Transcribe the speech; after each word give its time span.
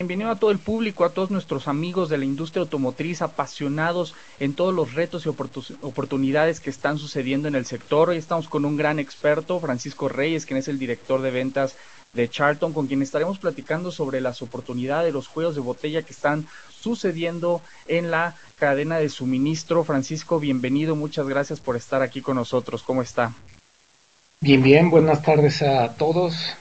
Bienvenido 0.00 0.30
a 0.30 0.36
todo 0.36 0.50
el 0.50 0.58
público, 0.58 1.04
a 1.04 1.10
todos 1.10 1.30
nuestros 1.30 1.68
amigos 1.68 2.08
de 2.08 2.16
la 2.16 2.24
industria 2.24 2.62
automotriz, 2.62 3.20
apasionados 3.20 4.14
en 4.38 4.54
todos 4.54 4.72
los 4.74 4.94
retos 4.94 5.26
y 5.26 5.28
oportunidades 5.28 6.58
que 6.60 6.70
están 6.70 6.96
sucediendo 6.96 7.48
en 7.48 7.54
el 7.54 7.66
sector. 7.66 8.08
Hoy 8.08 8.16
estamos 8.16 8.48
con 8.48 8.64
un 8.64 8.78
gran 8.78 8.98
experto, 8.98 9.60
Francisco 9.60 10.08
Reyes, 10.08 10.46
quien 10.46 10.56
es 10.56 10.68
el 10.68 10.78
director 10.78 11.20
de 11.20 11.30
ventas 11.30 11.76
de 12.14 12.30
Charlton, 12.30 12.72
con 12.72 12.86
quien 12.86 13.02
estaremos 13.02 13.38
platicando 13.38 13.92
sobre 13.92 14.22
las 14.22 14.40
oportunidades 14.40 15.04
de 15.04 15.12
los 15.12 15.28
juegos 15.28 15.54
de 15.54 15.60
botella 15.60 16.00
que 16.00 16.14
están 16.14 16.46
sucediendo 16.70 17.60
en 17.86 18.10
la 18.10 18.36
cadena 18.58 18.96
de 18.96 19.10
suministro. 19.10 19.84
Francisco, 19.84 20.40
bienvenido, 20.40 20.96
muchas 20.96 21.28
gracias 21.28 21.60
por 21.60 21.76
estar 21.76 22.00
aquí 22.00 22.22
con 22.22 22.36
nosotros. 22.36 22.82
¿Cómo 22.82 23.02
está? 23.02 23.34
Bien, 24.40 24.62
bien, 24.62 24.88
buenas 24.88 25.20
tardes 25.20 25.60
a 25.60 25.94
todos. 25.94 26.56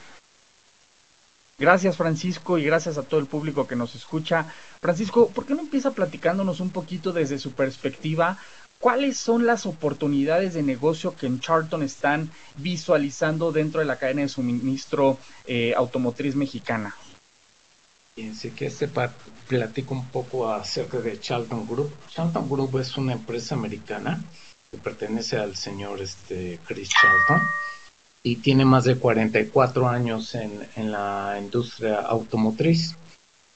Gracias 1.59 1.98
Francisco 1.98 2.58
y 2.58 2.63
gracias 2.63 2.98
a 2.98 3.04
todo 3.04 3.20
el 3.20 3.26
público 3.26 3.68
que 3.68 3.76
nos 3.76 3.94
escucha. 3.94 4.45
Francisco, 4.81 5.27
¿por 5.27 5.45
qué 5.45 5.54
no 5.54 5.62
empieza 5.62 5.91
platicándonos 5.91 6.62
un 6.62 6.70
poquito 6.70 7.12
desde 7.12 7.38
su 7.38 7.52
perspectiva? 7.52 8.38
¿Cuáles 8.79 9.18
son 9.18 9.46
las 9.46 9.65
oportunidades 9.65 10.54
de 10.54 10.63
negocio 10.63 11.13
que 11.18 11.26
en 11.26 11.41
Charlton 11.41 11.84
están 11.84 12.32
visualizando 12.55 13.52
dentro 13.52 13.82
de 13.82 13.85
la 13.85 13.98
cadena 13.98 14.21
de 14.21 14.30
suministro 14.30 15.18
eh, 15.46 15.74
automotriz 15.76 16.34
mexicana? 16.34 16.96
Fíjense 18.15 18.52
que 18.52 18.68
este 18.68 18.90
platico 19.48 19.93
un 19.93 20.07
poco 20.07 20.49
acerca 20.49 20.99
de 20.99 21.20
Charlton 21.20 21.68
Group. 21.68 21.91
Charlton 22.10 22.48
Group 22.48 22.80
es 22.80 22.96
una 22.96 23.13
empresa 23.13 23.55
americana 23.55 24.24
que 24.71 24.77
pertenece 24.77 25.37
al 25.37 25.57
señor 25.57 26.02
este, 26.02 26.60
Chris 26.65 26.87
Charlton 26.90 27.41
y 28.30 28.35
tiene 28.35 28.63
más 28.63 28.84
de 28.84 28.96
44 28.96 29.90
años 29.90 30.35
en, 30.35 30.68
en 30.76 30.91
la 30.91 31.38
industria 31.41 31.99
automotriz. 32.02 32.96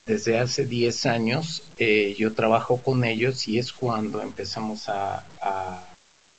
Desde 0.05 0.39
hace 0.39 0.65
10 0.65 1.05
años 1.05 1.63
eh, 1.77 2.15
yo 2.17 2.33
trabajo 2.33 2.77
con 2.77 3.03
ellos 3.03 3.47
y 3.47 3.59
es 3.59 3.71
cuando 3.71 4.21
empezamos 4.21 4.89
a, 4.89 5.25
a 5.41 5.83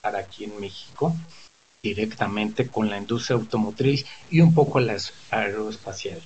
aquí 0.02 0.44
en 0.44 0.60
México 0.60 1.14
directamente 1.82 2.66
con 2.66 2.90
la 2.90 2.98
industria 2.98 3.36
automotriz 3.36 4.04
y 4.30 4.40
un 4.40 4.52
poco 4.52 4.80
las 4.80 5.12
aeroespaciales. 5.30 6.24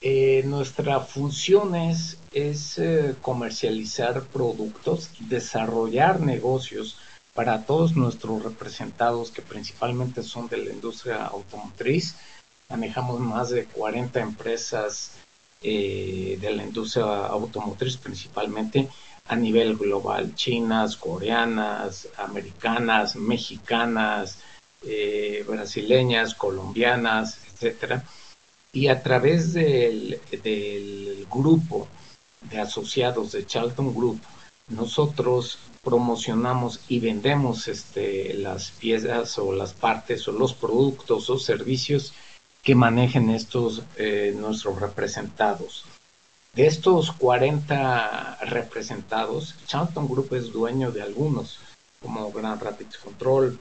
Eh, 0.00 0.42
nuestra 0.44 1.00
función 1.00 1.74
es, 1.74 2.18
eh, 2.34 3.14
comercializar 3.22 4.22
productos, 4.24 5.10
desarrollar 5.20 6.20
negocios 6.20 6.98
para 7.36 7.66
todos 7.66 7.94
nuestros 7.94 8.42
representados 8.42 9.30
que 9.30 9.42
principalmente 9.42 10.22
son 10.22 10.48
de 10.48 10.56
la 10.56 10.72
industria 10.72 11.26
automotriz. 11.26 12.16
Manejamos 12.70 13.20
más 13.20 13.50
de 13.50 13.66
40 13.66 14.20
empresas 14.20 15.12
eh, 15.62 16.38
de 16.40 16.50
la 16.50 16.64
industria 16.64 17.26
automotriz 17.26 17.98
principalmente 17.98 18.88
a 19.28 19.36
nivel 19.36 19.76
global, 19.76 20.34
chinas, 20.34 20.96
coreanas, 20.96 22.08
americanas, 22.16 23.16
mexicanas, 23.16 24.38
eh, 24.82 25.44
brasileñas, 25.46 26.34
colombianas, 26.34 27.38
etcétera. 27.52 28.02
Y 28.72 28.88
a 28.88 29.02
través 29.02 29.52
del, 29.52 30.20
del 30.42 31.26
grupo 31.30 31.86
de 32.40 32.60
asociados 32.60 33.32
de 33.32 33.46
Charlton 33.46 33.94
Group, 33.94 34.20
nosotros 34.68 35.58
promocionamos 35.86 36.80
y 36.88 36.98
vendemos 36.98 37.68
este, 37.68 38.34
las 38.34 38.72
piezas 38.72 39.38
o 39.38 39.52
las 39.52 39.72
partes 39.72 40.26
o 40.26 40.32
los 40.32 40.52
productos 40.52 41.30
o 41.30 41.38
servicios 41.38 42.12
que 42.64 42.74
manejen 42.74 43.30
estos 43.30 43.84
eh, 43.96 44.34
nuestros 44.36 44.80
representados. 44.80 45.84
De 46.54 46.66
estos 46.66 47.12
40 47.12 48.38
representados, 48.46 49.54
Charlton 49.66 50.08
Group 50.08 50.34
es 50.34 50.52
dueño 50.52 50.90
de 50.90 51.02
algunos, 51.02 51.60
como 52.02 52.32
Grand 52.32 52.60
Rapids 52.60 52.98
Control, 52.98 53.56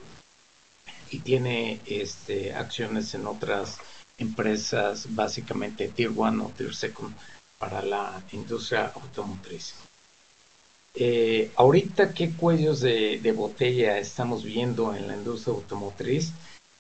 y 1.12 1.19
tiene 1.19 1.80
este, 1.85 2.56
acciones 2.56 3.14
en 3.14 3.28
otras 3.28 3.78
empresas, 4.18 5.06
básicamente 5.09 5.90
Tier 5.90 6.09
1 6.09 6.44
o 6.44 6.50
Tier 6.58 6.72
2 6.72 7.12
para 7.59 7.84
la 7.84 8.24
industria 8.31 8.91
automotriz. 8.96 9.75
Eh, 10.95 11.51
ahorita, 11.57 12.13
¿qué 12.13 12.31
cuellos 12.31 12.79
de, 12.79 13.33
botella 13.35 13.97
estamos 13.97 14.44
viendo 14.44 14.95
en 14.95 15.07
la 15.07 15.16
industria 15.16 15.53
automotriz? 15.53 16.31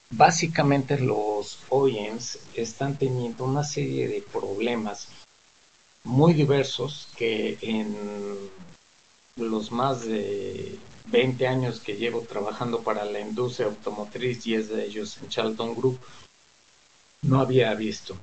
Básicamente 0.09 0.97
los 0.99 1.59
OEMs 1.69 2.39
están 2.53 2.97
teniendo 2.97 3.43
una 3.43 3.63
serie 3.63 4.07
de 4.07 4.21
problemas 4.21 5.09
muy 6.05 6.33
diversos 6.33 7.09
que 7.17 7.57
en 7.61 7.95
los 9.35 9.71
más 9.71 10.05
de 10.05 10.77
20 11.07 11.47
años 11.47 11.81
que 11.81 11.97
llevo 11.97 12.21
trabajando 12.21 12.81
para 12.83 13.03
la 13.03 13.19
industria 13.19 13.67
automotriz, 13.67 14.47
y 14.47 14.55
es 14.55 14.69
de 14.69 14.85
ellos 14.85 15.17
en 15.21 15.27
Charlton 15.27 15.75
Group, 15.75 15.99
no 17.21 17.41
había 17.41 17.73
visto. 17.73 18.15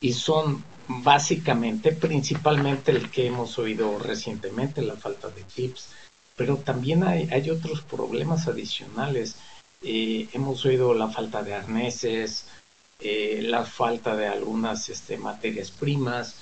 Y 0.00 0.14
son 0.14 0.64
básicamente, 0.88 1.92
principalmente 1.92 2.92
el 2.92 3.10
que 3.10 3.26
hemos 3.26 3.58
oído 3.58 3.98
recientemente, 3.98 4.82
la 4.82 4.96
falta 4.96 5.28
de 5.28 5.42
tips, 5.42 5.90
pero 6.36 6.58
también 6.58 7.04
hay, 7.04 7.50
otros 7.50 7.82
problemas 7.82 8.46
adicionales. 8.46 9.36
Eh, 9.82 10.28
hemos 10.32 10.64
oído 10.64 10.94
la 10.94 11.08
falta 11.08 11.42
de 11.42 11.54
arneses, 11.54 12.46
eh, 13.00 13.40
la 13.42 13.64
falta 13.64 14.16
de 14.16 14.26
algunas 14.26 14.88
este, 14.88 15.16
materias 15.16 15.70
primas, 15.70 16.36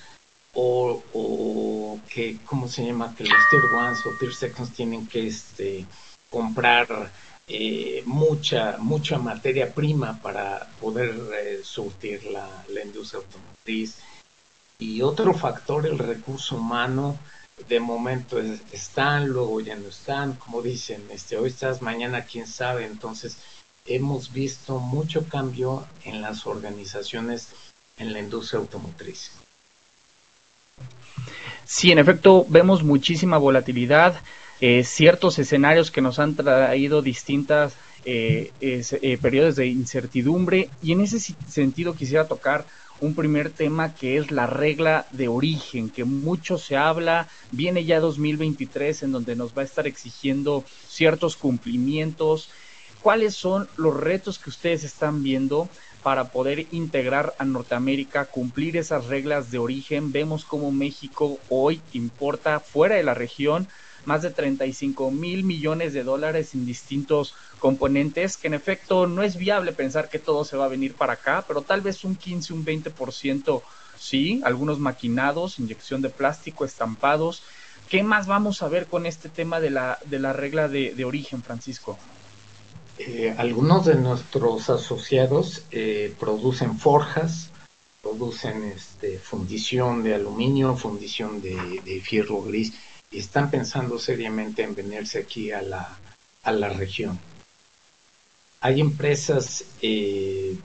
o, 0.57 1.99
que, 2.09 2.39
¿cómo 2.45 2.69
se 2.69 2.87
llama? 2.87 3.15
Que 3.17 3.25
los 3.25 3.49
tier 3.51 3.65
ones 3.75 3.99
o 4.07 4.11
tier 4.21 4.33
seconds 4.35 4.73
tienen 4.73 5.07
que 5.07 5.27
este, 5.27 5.85
comprar 6.31 7.11
eh, 7.49 8.03
mucha, 8.07 8.77
mucha 8.79 9.19
materia 9.19 9.73
prima 9.75 10.21
para 10.23 10.69
poder 10.81 11.65
surtir 11.65 12.25
la, 12.27 12.49
la 12.69 12.85
industria 12.85 13.21
automotriz 13.21 13.99
y 14.79 15.03
otro 15.03 15.35
factor, 15.35 15.87
el 15.87 15.99
recurso 15.99 16.57
humano, 16.57 17.19
de 17.69 17.79
momento 17.81 18.39
están, 18.73 19.29
luego 19.29 19.61
ya 19.61 19.77
no 19.77 19.89
están, 19.89 20.35
como 20.35 20.61
dicen, 20.61 21.03
este, 21.11 21.37
hoy 21.37 21.51
estás, 21.51 21.83
mañana 21.83 22.25
quién 22.25 22.47
sabe, 22.47 22.85
entonces 22.85 23.39
hemos 23.87 24.33
visto 24.33 24.79
mucho 24.81 25.29
cambio 25.29 25.87
en 26.05 26.21
las 26.21 26.47
organizaciones 26.47 27.49
en 27.99 28.13
la 28.13 28.19
industria 28.19 28.59
automotriz. 28.59 29.31
Sí, 31.65 31.93
en 31.93 31.99
efecto, 31.99 32.45
vemos 32.49 32.83
muchísima 32.83 33.39
volatilidad, 33.39 34.21
eh, 34.61 34.85
ciertos 34.85 35.39
escenarios 35.39 35.91
que 35.91 36.01
nos 36.01 36.19
han 36.19 36.35
traído 36.35 37.03
distintas 37.03 37.75
eh, 38.05 38.53
eh, 38.61 39.19
periodos 39.21 39.57
de 39.57 39.67
incertidumbre. 39.67 40.69
Y 40.83 40.93
en 40.93 41.01
ese 41.01 41.21
sentido 41.21 41.95
quisiera 41.95 42.27
tocar 42.27 42.67
un 43.05 43.15
primer 43.15 43.51
tema 43.51 43.95
que 43.95 44.17
es 44.17 44.31
la 44.31 44.47
regla 44.47 45.07
de 45.13 45.29
origen, 45.29 45.91
que 45.91 46.05
mucho 46.05 46.59
se 46.59 46.77
habla, 46.77 47.29
viene 47.51 47.85
ya 47.85 48.01
2023 48.01 49.03
en 49.05 49.13
donde 49.13 49.37
nos 49.37 49.57
va 49.57 49.63
a 49.63 49.67
estar 49.67 49.87
exigiendo 49.87 50.65
ciertos 50.89 51.37
cumplimientos. 51.37 52.49
¿Cuáles 53.03 53.35
son 53.35 53.69
los 53.77 53.95
retos 53.95 54.39
que 54.39 54.51
ustedes 54.51 54.85
están 54.85 55.23
viendo 55.23 55.69
para 56.03 56.31
poder 56.31 56.67
integrar 56.73 57.35
a 57.39 57.45
Norteamérica, 57.45 58.25
cumplir 58.25 58.77
esas 58.79 59.07
reglas 59.07 59.51
de 59.51 59.59
origen? 59.59 60.11
Vemos 60.11 60.45
cómo 60.45 60.73
México 60.73 61.39
hoy 61.51 61.83
importa 61.93 62.61
fuera 62.61 62.97
de 62.97 63.05
la 63.05 63.15
región 63.15 63.69
más 64.07 64.23
de 64.23 64.31
35 64.31 65.11
mil 65.11 65.45
millones 65.45 65.93
de 65.93 66.05
dólares 66.05 66.55
en 66.55 66.67
distintos 66.67 67.35
componentes, 67.59 68.37
que 68.37 68.49
en 68.49 68.55
efecto 68.55 69.07
no 69.07 69.23
es 69.23 69.37
viable 69.37 69.73
pensar 69.73 70.09
que 70.09 70.19
todo 70.19 70.45
se 70.45 70.57
va 70.57 70.67
a 70.67 70.69
venir 70.69 70.95
para 70.95 71.15
acá, 71.15 71.45
pero 71.47 71.63
tal 71.63 71.81
vez 71.81 72.05
un 72.05 72.15
15, 72.15 72.53
un 72.53 72.65
20% 72.65 73.63
sí, 73.99 74.41
algunos 74.45 74.79
maquinados, 74.79 75.59
inyección 75.59 76.03
de 76.03 76.11
plástico, 76.11 76.65
estampados. 76.65 77.43
¿Qué 77.89 78.03
más 78.03 78.27
vamos 78.27 78.63
a 78.63 78.69
ver 78.69 78.87
con 78.87 79.07
este 79.07 79.29
tema 79.29 79.61
de 79.61 79.71
la, 79.71 79.99
de 80.07 80.19
la 80.19 80.33
regla 80.33 80.69
de, 80.69 81.05
origen, 81.05 81.43
Francisco? 81.43 81.99
Eh, 82.99 83.35
algunos 83.37 83.87
de 83.87 83.97
nuestros 83.97 84.71
asociados 84.71 85.65
eh, 85.71 86.15
producen 86.19 86.79
forjas, 86.79 87.51
producen 88.03 88.65
este, 88.65 89.19
fundición 89.19 90.03
de 90.03 90.15
aluminio, 90.15 90.77
fundición 90.77 91.43
de, 91.43 91.81
de 91.85 92.01
fierro 92.01 92.43
gris 92.43 92.75
y 93.15 93.19
están 93.19 93.51
pensando 93.51 93.99
seriamente 93.99 94.65
en 94.65 94.75
venirse 94.75 95.21
aquí 95.21 95.53
a 95.53 95.63
la, 95.63 95.97
a 96.43 96.53
la 96.53 96.69
región. 96.69 97.19
Hay 98.61 98.81
empresas, 98.81 99.65
eh, 99.83 100.57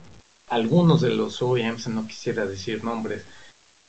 algunos 0.48 1.00
de 1.00 1.10
los 1.10 1.40
OEMs, 1.42 1.86
no 1.88 2.08
quisiera 2.08 2.46
decir 2.46 2.82
nombres, 2.82 3.22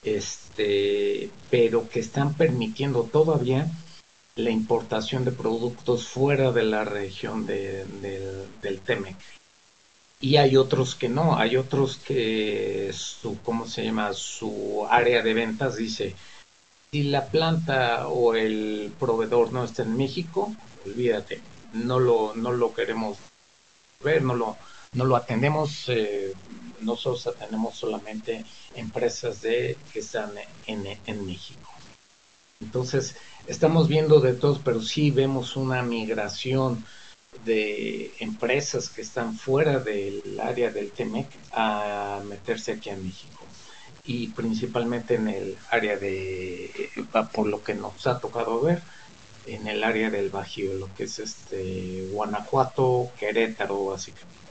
este, 0.04 1.32
pero 1.50 1.90
que 1.90 2.02
están 2.02 2.36
permitiendo 2.36 3.04
todavía 3.04 3.68
la 4.36 4.52
importación 4.52 5.26
de 5.26 5.32
productos 5.32 6.08
fuera 6.08 6.52
de 6.52 6.64
la 6.64 6.86
región 6.86 7.48
del, 7.48 7.88
del 8.62 8.80
TEMEC. 8.80 9.16
Y 10.20 10.38
hay 10.38 10.56
otros 10.56 10.94
que 10.94 11.10
no, 11.10 11.36
hay 11.36 11.58
otros 11.58 11.98
que 11.98 12.92
su, 12.94 13.40
¿cómo 13.42 13.68
se 13.68 13.86
llama? 13.86 14.14
Su 14.14 14.86
área 14.88 15.24
de 15.24 15.34
ventas 15.34 15.78
dice, 15.78 16.16
si 16.94 17.04
la 17.04 17.28
planta 17.28 18.10
o 18.10 18.36
el 18.36 18.92
proveedor 19.00 19.54
no 19.54 19.64
está 19.64 19.84
en 19.84 19.96
México, 19.96 20.54
olvídate, 20.86 21.40
no 21.72 22.02
lo, 22.02 22.36
no 22.36 22.52
lo 22.52 22.74
queremos 22.74 23.18
ver, 24.04 24.22
no 24.22 24.36
lo, 24.36 24.58
no 24.92 25.06
lo 25.06 25.16
atendemos, 25.16 25.88
eh, 25.88 26.34
nosotros 26.82 27.28
atendemos 27.28 27.78
solamente 27.78 28.44
empresas 28.76 29.42
de 29.42 29.78
que 29.94 30.00
están 30.00 30.32
en, 30.68 30.86
en 31.06 31.26
México. 31.26 31.72
Entonces, 32.60 33.16
estamos 33.48 33.88
viendo 33.88 34.20
de 34.20 34.34
todos, 34.34 34.60
pero 34.60 34.82
sí 34.82 35.12
vemos 35.12 35.56
una 35.56 35.82
migración 35.84 36.84
de 37.46 38.12
empresas 38.20 38.90
que 38.90 39.02
están 39.02 39.38
fuera 39.38 39.80
del 39.80 40.38
área 40.44 40.70
del 40.70 40.92
TEMEC 40.92 41.28
a 41.54 42.20
meterse 42.28 42.74
aquí 42.74 42.90
en 42.90 43.02
México 43.06 43.42
y 44.06 44.28
principalmente 44.28 45.16
en 45.16 45.28
el 45.28 45.58
área 45.70 45.98
de, 45.98 46.90
por 47.34 47.48
lo 47.48 47.64
que 47.64 47.74
nos 47.74 48.08
ha 48.08 48.20
tocado 48.20 48.62
ver, 48.62 48.82
en 49.46 49.68
el 49.68 49.84
área 49.84 50.10
del 50.10 50.30
Bajío, 50.30 50.74
lo 50.74 50.94
que 50.96 51.04
es 51.04 51.20
este 51.20 52.08
Guanajuato, 52.12 53.10
Querétaro, 53.20 53.86
básicamente. 53.86 54.42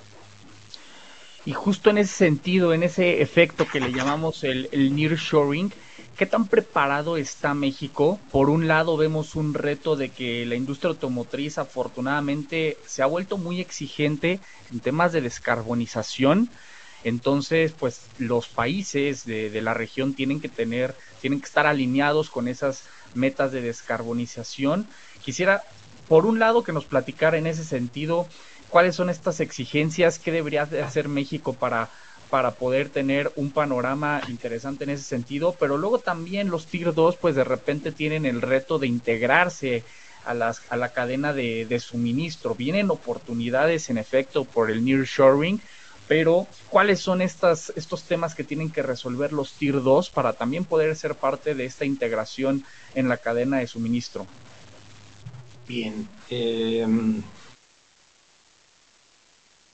Y 1.46 1.52
justo 1.52 1.90
en 1.90 1.98
ese 1.98 2.12
sentido, 2.12 2.74
en 2.74 2.82
ese 2.82 3.22
efecto 3.22 3.66
que 3.66 3.80
le 3.80 3.92
llamamos 3.92 4.44
el, 4.44 4.68
el 4.72 4.94
nearshoring, 4.94 5.72
¿qué 6.18 6.26
tan 6.26 6.46
preparado 6.46 7.16
está 7.16 7.54
México? 7.54 8.20
Por 8.30 8.50
un 8.50 8.68
lado 8.68 8.96
vemos 8.98 9.36
un 9.36 9.54
reto 9.54 9.96
de 9.96 10.10
que 10.10 10.44
la 10.44 10.54
industria 10.54 10.90
automotriz 10.90 11.56
afortunadamente 11.56 12.76
se 12.86 13.02
ha 13.02 13.06
vuelto 13.06 13.38
muy 13.38 13.60
exigente 13.60 14.38
en 14.70 14.80
temas 14.80 15.12
de 15.12 15.22
descarbonización. 15.22 16.50
Entonces, 17.04 17.72
pues 17.78 18.02
los 18.18 18.48
países 18.48 19.24
de, 19.24 19.60
la 19.60 19.74
región 19.74 20.14
tienen 20.14 20.40
que 20.40 20.48
tener, 20.48 20.94
tienen 21.20 21.40
que 21.40 21.46
estar 21.46 21.66
alineados 21.66 22.30
con 22.30 22.48
esas 22.48 22.84
metas 23.14 23.52
de 23.52 23.62
descarbonización. 23.62 24.86
Quisiera, 25.22 25.62
por 26.08 26.26
un 26.26 26.38
lado, 26.38 26.62
que 26.62 26.72
nos 26.72 26.84
platicara 26.84 27.38
en 27.38 27.46
ese 27.46 27.64
sentido 27.64 28.26
cuáles 28.68 28.96
son 28.96 29.10
estas 29.10 29.40
exigencias, 29.40 30.18
qué 30.18 30.30
debería 30.30 30.62
hacer 30.62 31.08
México 31.08 31.54
para, 31.54 31.88
para 32.28 32.52
poder 32.52 32.88
tener 32.88 33.32
un 33.36 33.50
panorama 33.50 34.20
interesante 34.28 34.84
en 34.84 34.90
ese 34.90 35.04
sentido, 35.04 35.56
pero 35.58 35.76
luego 35.76 35.98
también 35.98 36.50
los 36.50 36.66
Tier 36.66 36.94
2 36.94 37.16
pues 37.16 37.34
de 37.34 37.44
repente 37.44 37.92
tienen 37.92 38.26
el 38.26 38.42
reto 38.42 38.78
de 38.78 38.86
integrarse 38.86 39.82
a, 40.24 40.34
las, 40.34 40.62
a 40.70 40.76
la 40.76 40.90
cadena 40.90 41.32
de, 41.32 41.66
de 41.66 41.80
suministro. 41.80 42.54
Vienen 42.54 42.90
oportunidades 42.90 43.90
en 43.90 43.98
efecto 43.98 44.44
por 44.44 44.70
el 44.70 44.84
nearshoring, 44.84 45.60
pero 46.10 46.48
¿cuáles 46.70 46.98
son 46.98 47.22
estos 47.22 48.02
temas 48.08 48.34
que 48.34 48.42
tienen 48.42 48.72
que 48.72 48.82
resolver 48.82 49.32
los 49.32 49.52
Tier 49.52 49.80
2 49.80 50.10
para 50.10 50.32
también 50.32 50.64
poder 50.64 50.96
ser 50.96 51.14
parte 51.14 51.54
de 51.54 51.66
esta 51.66 51.84
integración 51.84 52.64
en 52.96 53.08
la 53.08 53.18
cadena 53.18 53.58
de 53.58 53.68
suministro? 53.68 54.26
Bien, 55.68 56.08
eh, 56.28 56.84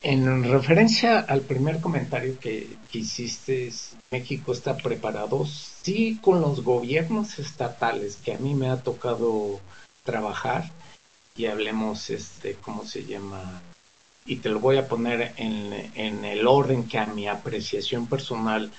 en 0.02 0.44
referencia 0.44 1.20
al 1.20 1.40
primer 1.40 1.80
comentario 1.80 2.38
que, 2.38 2.68
hiciste, 2.92 3.72
México 4.10 4.52
está 4.52 4.76
preparado, 4.76 5.46
sí, 5.46 6.18
con 6.20 6.42
los 6.42 6.62
gobiernos 6.62 7.38
estatales 7.38 8.16
que 8.16 8.34
a 8.34 8.38
mí 8.38 8.52
me 8.52 8.68
ha 8.68 8.82
tocado 8.82 9.58
trabajar, 10.04 10.70
y 11.34 11.46
hablemos, 11.46 12.10
este, 12.10 12.56
¿cómo 12.56 12.84
se 12.84 13.06
llama? 13.06 13.62
Y 14.26 14.36
te 14.36 14.48
lo 14.48 14.60
voy 14.60 14.78
a 14.78 14.88
poner 14.88 15.32
en, 15.36 15.72
en 15.94 16.24
el 16.24 16.46
orden 16.46 16.88
que 16.88 16.98
a 16.98 17.06
mi 17.06 17.28
apreciación 17.28 18.06
personal 18.06 18.70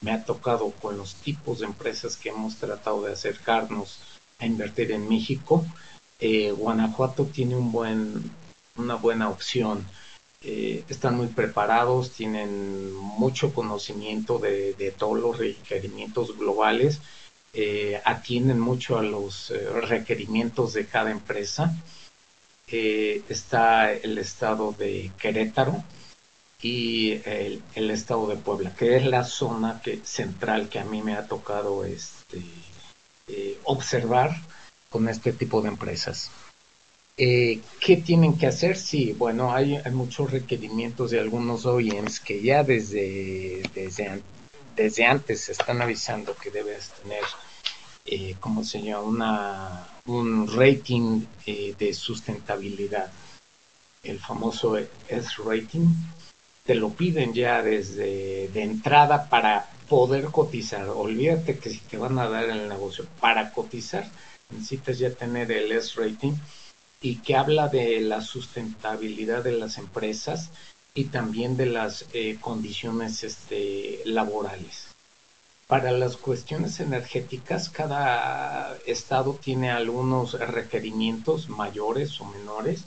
me 0.00 0.12
ha 0.12 0.24
tocado 0.24 0.70
con 0.70 0.96
los 0.98 1.14
tipos 1.14 1.60
de 1.60 1.66
empresas 1.66 2.16
que 2.16 2.30
hemos 2.30 2.56
tratado 2.56 3.02
de 3.02 3.12
acercarnos 3.12 3.98
a 4.38 4.46
invertir 4.46 4.92
en 4.92 5.08
México. 5.08 5.64
Eh, 6.20 6.50
Guanajuato 6.50 7.26
tiene 7.26 7.56
un 7.56 7.72
buen, 7.72 8.30
una 8.76 8.94
buena 8.94 9.28
opción 9.28 9.86
eh, 10.42 10.84
están 10.88 11.16
muy 11.16 11.26
preparados, 11.28 12.12
tienen 12.12 12.94
mucho 12.94 13.52
conocimiento 13.52 14.38
de, 14.38 14.94
todos 14.96 15.18
los 15.18 15.38
requerimientos 15.38 16.38
globales, 16.38 17.00
eh, 17.52 18.00
atienden 18.04 18.60
mucho 18.60 18.98
a 18.98 19.02
los 19.02 19.52
requerimientos 19.88 20.74
de 20.74 20.86
cada 20.86 21.10
empresa. 21.10 21.74
Está 22.68 23.92
el 23.92 24.18
estado 24.18 24.72
de 24.72 25.12
Querétaro 25.18 25.84
y 26.60 27.12
el, 27.24 27.62
estado 27.90 28.26
de 28.26 28.36
Puebla, 28.36 28.74
que 28.74 28.96
es 28.96 29.06
la 29.06 29.22
zona 29.22 29.80
central 30.02 30.68
que 30.68 30.80
a 30.80 30.84
mí 30.84 31.00
me 31.00 31.14
ha 31.14 31.28
tocado 31.28 31.84
este, 31.84 32.42
observar 33.62 34.34
con 34.90 35.08
este 35.08 35.32
tipo 35.32 35.62
de 35.62 35.68
empresas. 35.68 36.32
Eh, 37.16 37.60
¿Qué 37.78 37.98
tienen 37.98 38.36
que 38.36 38.48
hacer? 38.48 38.76
Sí, 38.76 39.12
bueno, 39.12 39.54
hay, 39.54 39.80
muchos 39.92 40.32
requerimientos 40.32 41.12
de 41.12 41.20
algunos 41.20 41.66
OEMs 41.66 42.18
que 42.18 42.42
ya 42.42 42.64
desde, 42.64 43.62
desde, 43.76 44.22
desde 44.74 45.06
antes 45.06 45.48
están 45.48 45.80
avisando 45.82 46.34
que 46.34 46.50
debes 46.50 46.90
tener, 47.00 47.22
eh, 48.06 48.36
¿cómo 48.40 48.64
se 48.64 48.82
llama?, 48.82 49.02
Una, 49.02 49.88
un 50.06 50.46
rating 50.48 51.22
eh, 51.46 51.74
de 51.78 51.92
sustentabilidad, 51.94 53.10
el 54.02 54.18
famoso 54.20 54.76
S-rating. 55.08 55.88
Te 56.64 56.74
lo 56.74 56.90
piden 56.90 57.32
ya 57.32 57.62
desde 57.62 58.48
de 58.48 58.62
entrada 58.62 59.28
para 59.28 59.68
poder 59.88 60.26
cotizar. 60.26 60.88
Olvídate 60.88 61.58
que 61.58 61.70
si 61.70 61.78
te 61.78 61.96
van 61.96 62.18
a 62.18 62.28
dar 62.28 62.44
el 62.44 62.68
negocio 62.68 63.06
para 63.20 63.52
cotizar, 63.52 64.08
necesitas 64.50 64.98
ya 64.98 65.10
tener 65.10 65.50
el 65.52 65.70
S-rating 65.72 66.34
y 67.00 67.16
que 67.16 67.36
habla 67.36 67.68
de 67.68 68.00
la 68.00 68.20
sustentabilidad 68.20 69.44
de 69.44 69.52
las 69.52 69.78
empresas 69.78 70.50
y 70.94 71.04
también 71.04 71.56
de 71.56 71.66
las 71.66 72.06
eh, 72.14 72.38
condiciones 72.40 73.22
este, 73.22 74.00
laborales. 74.04 74.85
Para 75.66 75.90
las 75.90 76.16
cuestiones 76.16 76.78
energéticas, 76.78 77.68
cada 77.70 78.76
estado 78.86 79.34
tiene 79.34 79.70
algunos 79.70 80.38
requerimientos 80.38 81.48
mayores 81.48 82.20
o 82.20 82.24
menores, 82.24 82.84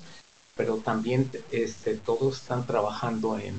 pero 0.56 0.78
también 0.78 1.30
este, 1.52 1.96
todos 1.96 2.38
están 2.38 2.66
trabajando 2.66 3.38
en, 3.38 3.56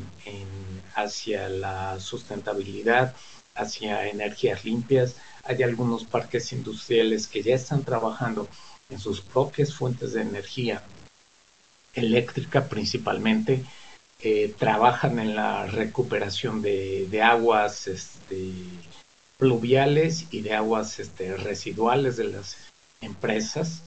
hacia 0.95 1.51
la 1.51 2.01
sustentabilidad, 2.01 3.15
hacia 3.55 4.09
energías 4.09 4.65
limpias. 4.65 5.17
Hay 5.45 5.63
algunos 5.63 6.05
parques 6.05 6.53
industriales 6.55 7.27
que 7.27 7.43
ya 7.43 7.55
están 7.55 7.85
trabajando 7.85 8.49
en 8.89 8.99
sus 8.99 9.21
propias 9.21 9.75
fuentes 9.75 10.15
de 10.15 10.23
energía 10.23 10.83
eléctrica 11.95 12.69
principalmente, 12.69 13.65
eh, 14.23 14.55
trabajan 14.59 15.19
en 15.19 15.35
la 15.35 15.67
recuperación 15.67 16.61
de, 16.63 17.23
aguas 17.23 17.87
este, 17.87 18.53
pluviales 19.41 20.27
y 20.31 20.43
de 20.43 20.55
aguas 20.55 21.01
este, 21.01 21.37
residuales 21.37 22.17
de 22.17 22.25
las 22.25 22.59
empresas 23.01 23.83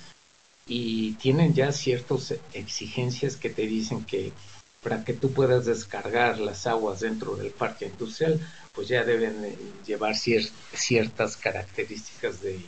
y 0.67 1.13
tienen 1.13 1.53
ya 1.53 1.72
ciertas 1.72 2.33
exigencias 2.53 3.38
que 3.38 3.50
te 3.50 3.67
dicen 3.67 4.03
que 4.03 4.33
para 4.81 5.05
que 5.05 5.13
tú 5.13 5.31
puedas 5.31 5.65
descargar 5.65 6.39
las 6.39 6.67
aguas 6.67 7.00
dentro 7.00 7.36
del 7.38 7.51
parque 7.51 7.86
industrial, 7.86 8.39
pues 8.74 8.89
ya 8.89 9.03
deben 9.05 9.55
llevar 9.86 10.15
ciertas 10.15 11.38
características 11.38 12.41
de, 12.41 12.60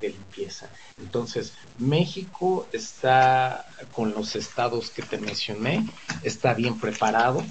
limpieza. 0.00 0.68
Entonces, 0.98 1.54
México 1.78 2.68
está 2.70 3.66
con 3.92 4.12
los 4.12 4.36
estados 4.36 4.90
que 4.90 5.02
te 5.02 5.16
mencioné, 5.16 5.88
está 6.22 6.52
bien 6.52 6.78
preparado 6.78 7.42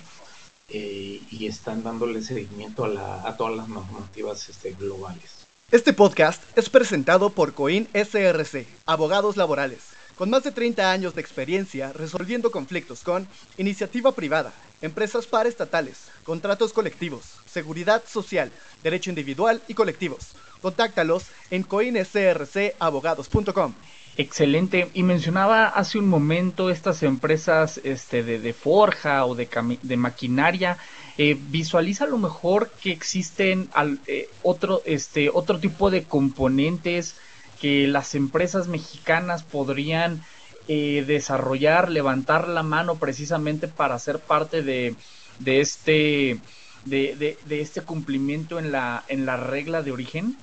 eh, 0.70 1.22
y 1.32 1.48
están 1.48 1.82
dándole 1.82 2.22
seguimiento 2.22 2.84
a, 2.84 3.26
a 3.26 3.38
todas 3.38 3.56
las 3.56 3.70
normativas 3.70 4.50
este, 4.50 4.74
globales. 4.74 5.48
Este 5.72 5.94
podcast 5.94 6.44
es 6.58 6.70
presentado 6.70 7.30
por 7.30 7.54
Coin 7.54 7.88
SRC, 7.94 8.68
Abogados 8.86 9.38
Laborales, 9.38 9.80
con 10.18 10.30
más 10.30 10.44
de 10.44 10.52
30 10.52 10.92
años 10.92 11.16
de 11.16 11.22
experiencia 11.22 11.94
resolviendo 11.94 12.52
conflictos 12.52 13.04
con 13.04 13.30
iniciativa 13.58 14.12
privada, 14.12 14.52
empresas 14.82 15.26
paraestatales, 15.26 16.10
contratos 16.26 16.74
colectivos, 16.74 17.36
seguridad 17.46 18.04
social, 18.06 18.52
derecho 18.84 19.10
individual 19.10 19.62
y 19.70 19.74
colectivos 19.74 20.36
Contáctalos 20.62 21.24
en 21.50 21.64
coinsrcabogados.com. 21.64 23.74
Excelente. 24.18 24.90
Y 24.96 25.04
mencionaba 25.04 25.68
hace 25.68 26.00
un 26.00 26.08
momento 26.08 26.72
estas 26.72 27.04
empresas 27.04 27.80
este, 27.84 28.24
de, 28.24 28.54
forja 28.54 29.26
o 29.26 29.36
de, 29.36 29.48
de 29.84 29.98
maquinaria. 29.98 30.78
Eh, 31.20 31.38
visualiza 31.40 32.06
a 32.06 32.08
lo 32.08 32.18
mejor 32.18 32.72
que 32.82 32.92
existen 32.92 33.70
al, 33.74 34.00
eh, 34.08 34.30
otro, 34.42 34.82
este, 34.86 35.30
otro 35.30 35.60
tipo 35.60 35.92
de 35.92 36.04
componentes 36.04 37.16
que 37.62 37.88
las 37.88 38.16
empresas 38.16 38.68
mexicanas 38.68 39.44
podrían 39.44 40.24
eh, 40.68 41.04
desarrollar, 41.08 41.90
levantar 41.90 42.48
la 42.48 42.62
mano 42.62 42.96
precisamente 42.96 43.68
para 43.68 43.98
ser 44.00 44.20
parte 44.20 44.62
de, 44.62 44.96
de 45.40 45.62
este 45.62 46.40
de, 46.86 47.38
de, 47.46 47.62
este 47.62 47.82
cumplimiento 47.82 48.60
en 48.60 48.72
la 48.72 49.04
en 49.08 49.26
la 49.26 49.38
regla 49.38 49.82
de 49.82 49.92
origen? 49.92 50.38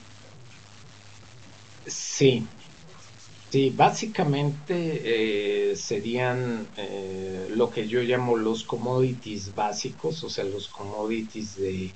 Sí, 1.87 2.47
Sí, 3.55 3.71
básicamente 3.71 5.71
eh, 5.71 5.77
serían 5.77 6.67
eh, 6.77 7.47
lo 7.51 7.71
que 7.71 7.87
yo 7.87 8.03
llamo 8.03 8.37
los 8.37 8.65
commodities 8.65 9.55
básicos, 9.55 10.25
o 10.25 10.29
sea, 10.29 10.43
los 10.43 10.67
commodities 10.67 11.55
de, 11.55 11.93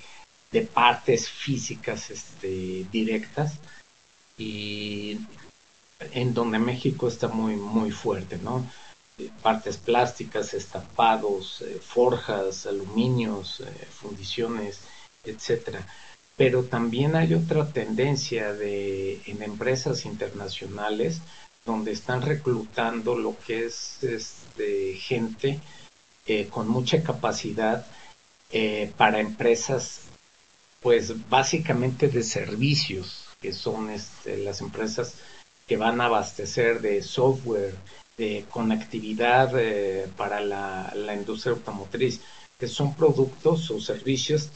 partes 0.73 1.29
físicas 1.29 2.11
este, 2.11 2.85
directas 2.89 3.55
y 4.37 5.19
en 6.13 6.33
donde 6.33 6.59
México 6.59 7.09
está 7.09 7.27
muy, 7.27 7.57
muy 7.57 7.91
fuerte, 7.91 8.37
¿no? 8.37 8.65
Eh, 9.17 9.29
partes 9.41 9.75
plásticas, 9.75 10.53
estampados, 10.53 11.61
forjas, 11.81 12.67
aluminios, 12.67 13.61
fundiciones, 13.99 14.79
etcétera 15.25 15.85
pero 16.37 16.63
también 16.63 17.17
hay 17.17 17.33
otra 17.33 17.67
tendencia 17.67 18.53
de 18.53 19.21
en 19.25 19.43
empresas 19.43 20.05
internacionales 20.05 21.19
donde 21.65 21.91
están 21.91 22.21
reclutando 22.21 23.17
lo 23.17 23.37
que 23.45 23.65
es 23.65 24.03
este, 24.03 24.95
gente 24.95 25.59
eh, 26.25 26.47
con 26.47 26.67
mucha 26.67 27.01
capacidad 27.03 27.85
eh, 28.51 28.91
para 28.97 29.19
empresas, 29.19 30.01
pues 30.79 31.27
básicamente 31.29 32.07
de 32.07 32.23
servicios, 32.23 33.25
que 33.41 33.53
son 33.53 33.89
este, 33.89 34.37
las 34.37 34.61
empresas 34.61 35.15
que 35.67 35.77
van 35.77 36.01
a 36.01 36.05
abastecer 36.05 36.81
de 36.81 37.01
software, 37.03 37.75
de 38.17 38.45
conectividad 38.49 39.51
eh, 39.57 40.07
para 40.17 40.41
la, 40.41 41.15
industria 41.15 41.53
automotriz, 41.53 42.21
que 42.57 42.67
son 42.67 42.95
productos 42.95 43.71
o 43.71 43.79
servicios 43.79 44.49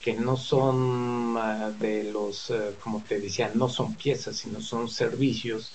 que 0.00 0.14
no 0.14 0.36
son 0.36 1.36
ah, 1.38 1.70
de 1.78 2.04
los, 2.04 2.52
como 2.82 3.02
te 3.02 3.20
decía, 3.20 3.50
no 3.54 3.68
son 3.68 3.94
piezas, 3.94 4.36
sino 4.36 4.60
son 4.60 4.88
servicios 4.88 5.72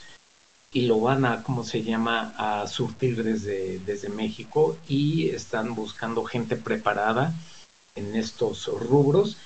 y 0.71 0.83
lo 0.83 0.99
van 0.99 1.25
a, 1.25 1.43
¿cómo 1.43 1.63
se 1.63 1.83
llama?, 1.83 2.33
a 2.38 2.67
surtir 2.67 3.23
desde, 3.23 3.79
desde 3.79 4.09
México 4.09 4.77
y 4.88 5.29
están 5.29 5.73
buscando 5.73 6.23
gente 6.23 6.55
preparada 6.55 7.33
en 7.95 8.15
estos 8.15 8.67
rubros 8.67 9.38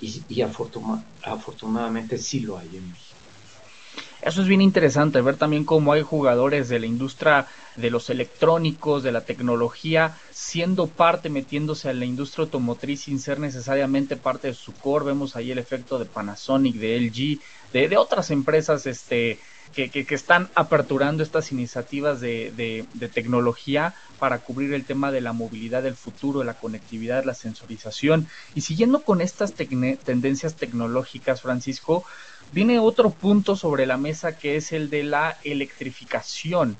y, 0.00 0.22
y 0.28 0.42
afortunadamente 0.42 2.16
sí 2.18 2.40
lo 2.40 2.58
hay 2.58 2.68
en 2.76 2.88
México. 2.90 3.10
Eso 4.22 4.42
es 4.42 4.48
bien 4.48 4.60
interesante, 4.60 5.22
ver 5.22 5.36
también 5.36 5.64
cómo 5.64 5.94
hay 5.94 6.02
jugadores 6.02 6.68
de 6.68 6.78
la 6.78 6.86
industria 6.86 7.46
de 7.76 7.90
los 7.90 8.10
electrónicos, 8.10 9.02
de 9.02 9.12
la 9.12 9.22
tecnología, 9.22 10.14
siendo 10.30 10.88
parte, 10.88 11.30
metiéndose 11.30 11.88
a 11.88 11.94
la 11.94 12.04
industria 12.04 12.44
automotriz 12.44 13.02
sin 13.02 13.18
ser 13.18 13.40
necesariamente 13.40 14.16
parte 14.16 14.48
de 14.48 14.54
su 14.54 14.74
core. 14.74 15.06
Vemos 15.06 15.36
ahí 15.36 15.50
el 15.52 15.58
efecto 15.58 15.98
de 15.98 16.04
Panasonic, 16.04 16.76
de 16.76 17.00
LG, 17.00 17.40
de, 17.72 17.88
de 17.88 17.96
otras 17.96 18.30
empresas 18.30 18.86
este, 18.86 19.38
que, 19.74 19.90
que, 19.90 20.14
están 20.14 20.48
aperturando 20.54 21.22
estas 21.22 21.52
iniciativas 21.52 22.20
de, 22.20 22.52
de, 22.94 23.08
tecnología 23.08 23.94
para 24.18 24.38
cubrir 24.38 24.74
el 24.74 24.84
tema 24.84 25.10
de 25.12 25.20
la 25.20 25.32
movilidad 25.32 25.82
del 25.82 25.94
futuro, 25.94 26.44
la 26.44 26.54
conectividad, 26.54 27.24
la 27.24 27.34
sensorización. 27.34 28.26
Y 28.54 28.62
siguiendo 28.62 29.02
con 29.02 29.20
estas 29.20 29.54
tendencias 29.54 30.56
tecnológicas, 30.56 31.42
Francisco, 31.42 32.04
viene 32.52 32.78
otro 32.78 33.10
punto 33.10 33.56
sobre 33.56 33.86
la 33.86 33.96
mesa 33.96 34.36
que 34.36 34.56
es 34.56 34.72
el 34.72 34.90
de 34.90 35.04
la 35.04 35.36
electrificación. 35.44 36.76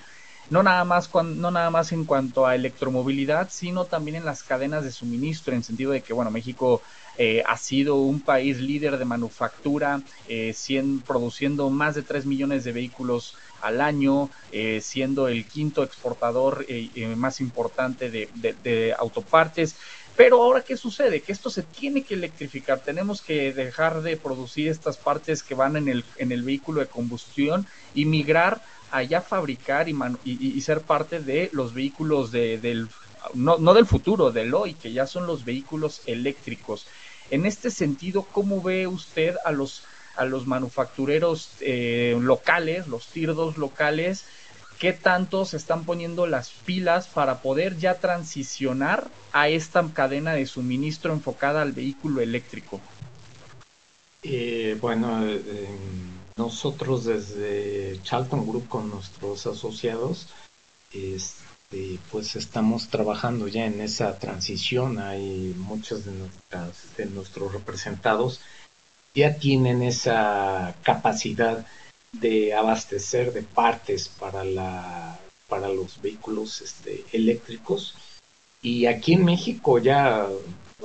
No 0.51 0.65
nada, 0.65 0.85
más 0.85 1.09
no 1.15 1.53
nada 1.53 1.71
más 1.71 1.93
en 1.93 2.05
cuanto 2.05 2.45
a 2.45 2.57
electromovilidad, 2.57 3.49
sino 3.53 3.85
también 3.85 4.17
en 4.17 4.25
las 4.25 4.43
cadenas 4.43 4.83
de 4.83 4.91
suministro, 4.91 5.55
en 5.55 5.63
sentido 5.63 5.93
de 5.93 6.01
que, 6.01 6.13
bueno, 6.13 6.33
México 6.33 6.83
eh, 7.23 7.43
ha 7.47 7.59
sido 7.59 7.97
un 7.97 8.21
país 8.21 8.57
líder 8.61 8.97
de 8.97 9.05
manufactura, 9.05 10.01
eh, 10.27 10.55
produciendo 11.07 11.69
más 11.69 11.95
de 11.95 12.01
3 12.01 12.25
millones 12.25 12.65
de 12.65 12.73
vehículos 12.73 13.37
al 13.61 13.83
año, 13.83 14.31
eh, 14.53 14.81
siendo 14.83 15.29
el 15.29 15.45
quinto 15.45 15.83
exportador 15.83 16.65
más 17.17 17.43
importante 17.43 18.11
de, 18.11 18.95
autopartes. 18.99 19.77
Pero 20.17 20.43
ahora, 20.43 20.63
¿qué 20.63 20.79
sucede? 20.79 21.21
Que 21.21 21.33
esto 21.33 21.51
se 21.51 21.63
tiene 21.63 22.05
que 22.05 22.15
electrificar. 22.15 22.81
Tenemos 22.81 23.21
que 23.21 23.53
dejar 23.53 24.01
de 24.01 24.17
producir 24.17 24.69
estas 24.69 24.97
partes 24.97 25.43
que 25.43 25.55
van 25.55 25.77
en 25.77 25.89
el, 25.89 26.05
en 26.17 26.33
el 26.33 26.43
vehículo 26.43 26.81
de 26.81 26.87
combustión 26.87 27.67
y 27.95 28.07
migrar 28.07 28.63
allá 28.91 29.21
fabricar 29.21 29.91
y, 29.91 29.95
y, 30.25 30.59
ser 30.63 30.81
parte 30.81 31.21
de 31.21 31.51
los 31.53 31.75
vehículos 31.75 32.33
no, 33.35 33.59
no 33.59 33.75
del 33.75 33.85
futuro, 33.85 34.31
del 34.31 34.55
hoy, 34.55 34.73
que 34.73 34.91
ya 34.91 35.07
son 35.07 35.27
los 35.27 35.45
vehículos 35.45 36.01
eléctricos. 36.07 36.87
En 37.31 37.47
este 37.47 37.71
sentido, 37.71 38.23
¿cómo 38.25 38.61
ve 38.61 38.87
usted 38.87 39.37
a 39.45 39.53
los, 39.53 39.85
a 40.17 40.25
los 40.25 40.47
manufactureros 40.47 41.51
eh, 41.61 42.17
locales, 42.21 42.89
los 42.89 43.07
tirdos 43.07 43.57
locales? 43.57 44.25
¿Qué 44.79 44.93
tanto 44.93 45.45
se 45.45 45.57
están 45.57 45.85
poniendo 45.85 46.27
las 46.27 46.51
pilas 46.51 47.07
para 47.07 47.43
poder 47.43 47.77
ya 47.77 47.95
transicionar 48.01 49.09
a 49.33 49.49
esta 49.49 49.87
cadena 49.93 50.33
de 50.33 50.47
suministro 50.47 51.13
enfocada 51.13 51.63
al 51.63 51.73
vehículo 51.73 52.21
eléctrico? 52.21 52.81
Eh, 54.23 54.77
bueno, 54.81 55.25
eh, 55.25 55.69
nosotros 56.37 57.05
desde 57.05 58.01
Charlton 58.03 58.47
Group 58.47 58.69
con 58.69 58.91
nuestros 58.91 59.47
asociados, 59.47 60.29
este, 60.93 61.50
este, 61.71 62.01
pues 62.11 62.35
estamos 62.35 62.89
trabajando 62.89 63.47
ya 63.47 63.65
en 63.67 63.81
esa 63.81 64.19
transición. 64.19 64.99
Hay 64.99 65.55
muchos 65.57 66.05
de, 66.05 66.13
de 66.97 67.07
nuestros 67.07 67.53
representados 67.53 68.41
ya 69.15 69.37
tienen 69.37 69.83
esa 69.83 70.75
capacidad 70.83 71.67
de 72.13 72.55
abastecer 72.55 73.33
de 73.33 73.43
partes 73.43 74.09
para 74.09 74.45
la 74.45 75.19
para 75.49 75.69
los 75.69 76.01
vehículos 76.01 76.61
este, 76.61 77.05
eléctricos 77.13 77.95
y 78.63 78.87
aquí 78.87 79.15
en 79.15 79.25
México 79.25 79.79
ya 79.79 80.29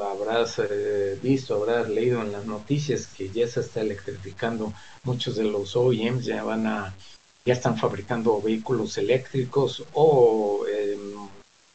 habrás 0.01 0.59
eh, 0.59 1.19
visto, 1.21 1.55
habrás 1.55 1.87
leído 1.87 2.21
en 2.21 2.31
las 2.31 2.45
noticias 2.45 3.07
que 3.07 3.29
ya 3.29 3.47
se 3.47 3.59
está 3.59 3.81
electrificando 3.81 4.73
muchos 5.03 5.35
de 5.35 5.43
los 5.43 5.75
OEMs 5.75 6.25
ya 6.25 6.43
van 6.43 6.65
a 6.65 6.95
ya 7.45 7.53
están 7.53 7.77
fabricando 7.77 8.41
vehículos 8.41 8.97
eléctricos 8.97 9.83
o 9.93 10.65
en 10.67 10.99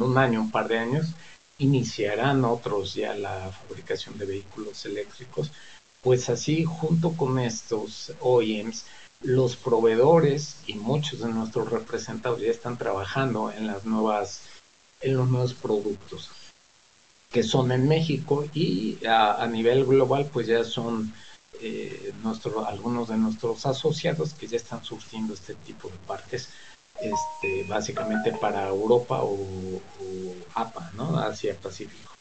un 0.04 0.18
año, 0.18 0.40
un 0.40 0.50
par 0.50 0.66
de 0.66 0.78
años, 0.78 1.06
iniciarán 1.58 2.44
otros 2.44 2.94
ya 2.94 3.14
la 3.14 3.52
fabricación 3.52 4.18
de 4.18 4.26
vehículos 4.26 4.84
eléctricos. 4.84 5.52
Pues 6.02 6.28
así, 6.28 6.64
junto 6.64 7.12
con 7.12 7.38
estos 7.38 8.12
OEMs, 8.20 8.86
los 9.22 9.54
proveedores 9.54 10.56
y 10.66 10.74
muchos 10.74 11.20
de 11.20 11.28
nuestros 11.28 11.70
representados 11.70 12.40
ya 12.40 12.50
están 12.50 12.76
trabajando 12.76 13.52
en 13.52 13.66
las 13.66 13.84
nuevas, 13.84 14.42
en 15.02 15.16
los 15.16 15.28
nuevos 15.28 15.54
productos 15.54 16.30
que 17.30 17.42
son 17.44 17.70
en 17.70 17.86
México 17.86 18.46
y 18.52 18.98
a 19.06 19.46
nivel 19.46 19.84
global 19.84 20.28
pues 20.32 20.48
ya 20.48 20.64
son 20.64 21.12
eh, 21.62 22.12
algunos 22.67 23.09
de 23.09 23.17
nuestros 23.17 23.67
asociados 23.67 24.35
que 24.35 24.47
ya 24.47 24.57
están 24.57 24.85
surtiendo 24.85 25.35
este 25.35 25.55
tipo 25.55 25.88
de 25.88 25.97
partes, 26.07 26.49
este, 27.00 27.64
básicamente 27.69 28.33
para 28.33 28.69
Europa 28.69 29.21
o, 29.23 29.38
APA, 30.55 30.90
¿no? 30.95 31.19
Asia 31.19 31.57
Pacífico. 31.61 32.12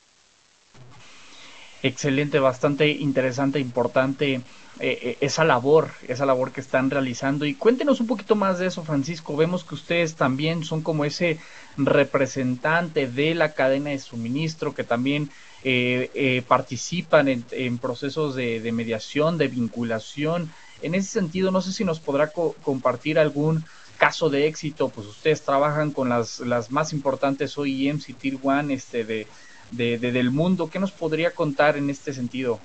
Excelente, 1.81 2.39
bastante 2.39 2.89
interesante, 2.89 3.59
importante 3.59 4.35
eh, 4.35 4.41
eh, 4.79 5.17
esa 5.21 5.45
labor, 5.45 5.91
esa 6.07 6.25
labor 6.25 6.51
que 6.51 6.61
están 6.61 6.89
realizando. 6.89 7.45
Y 7.45 7.53
cuéntenos 7.53 8.01
un 8.01 8.07
poquito 8.07 8.35
más 8.35 8.59
de 8.59 8.67
eso, 8.67 8.83
Francisco. 8.83 9.35
Vemos 9.35 9.63
que 9.63 9.75
ustedes 9.75 10.15
también 10.15 10.63
son 10.63 10.81
como 10.81 11.05
ese 11.05 11.39
representante 11.77 13.07
de 13.07 13.35
la 13.35 13.53
cadena 13.53 13.91
de 13.91 13.99
suministro 13.99 14.73
que 14.73 14.83
también 14.83 15.29
eh, 15.63 16.09
eh, 16.13 16.41
participan 16.47 17.27
en, 17.27 17.77
procesos 17.79 18.35
de, 18.35 18.71
mediación, 18.71 19.37
de 19.37 19.49
vinculación. 19.49 20.51
En 20.81 20.95
ese 20.95 21.09
sentido, 21.09 21.51
no 21.51 21.61
sé 21.61 21.73
si 21.73 21.83
nos 21.83 21.99
podrá 21.99 22.31
compartir 22.31 23.19
algún 23.19 23.65
caso 23.97 24.29
de 24.29 24.47
éxito, 24.47 24.87
pues 24.87 25.05
ustedes 25.07 25.41
trabajan 25.41 25.91
con 25.91 26.07
las, 26.07 26.39
las 26.39 26.71
más 26.71 26.93
importantes 26.93 27.57
OEMs 27.57 28.07
y 28.07 28.13
Tier 28.13 28.37
One 28.41 28.73
este, 28.73 29.03
de, 29.03 29.27
del 29.71 30.31
mundo. 30.31 30.69
¿Qué 30.69 30.79
nos 30.79 30.91
podría 30.91 31.31
contar 31.31 31.75
en 31.75 31.89
este 31.89 32.13
sentido? 32.13 32.59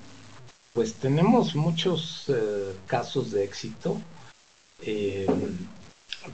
Pues 0.73 0.95
tenemos 0.95 1.57
muchos 1.57 2.27
eh, 2.29 2.77
casos 2.87 3.33
de 3.33 3.45
éxito, 3.45 4.01
eh, 4.83 5.27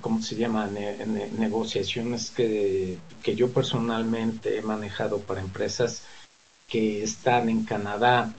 ¿cómo 0.03 0.23
se 0.23 0.37
llama? 0.37 0.69
negociaciones 1.39 2.31
que, 2.31 2.99
que 3.23 3.35
yo 3.35 3.51
personalmente 3.51 4.59
he 4.59 4.63
manejado 4.63 5.21
para 5.21 5.41
empresas 5.41 6.03
que 6.71 7.03
están 7.03 7.49
en 7.49 7.65
Canadá, 7.65 8.33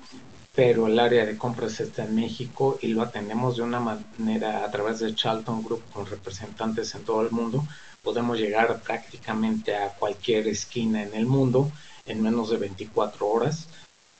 pero 0.55 0.88
el 0.88 0.97
área 0.97 1.25
de 1.25 1.38
compras 1.38 1.79
está 1.79 2.05
en 2.05 2.15
México 2.15 2.79
y 2.81 2.88
lo 2.88 3.03
atendemos 3.03 3.57
de 3.57 3.63
una 3.63 3.79
manera 3.79 4.65
a 4.65 4.71
través 4.71 5.00
de 5.00 5.13
Charlton 5.13 5.63
Group 5.63 5.83
con 5.93 6.05
representantes 6.05 6.95
en 6.95 7.03
todo 7.03 7.21
el 7.21 7.31
mundo. 7.31 7.67
Podemos 8.01 8.39
llegar 8.39 8.81
prácticamente 8.81 9.75
a 9.75 9.89
cualquier 9.89 10.47
esquina 10.47 11.03
en 11.03 11.13
el 11.13 11.25
mundo 11.25 11.71
en 12.05 12.23
menos 12.23 12.50
de 12.50 12.57
24 12.57 13.27
horas. 13.27 13.67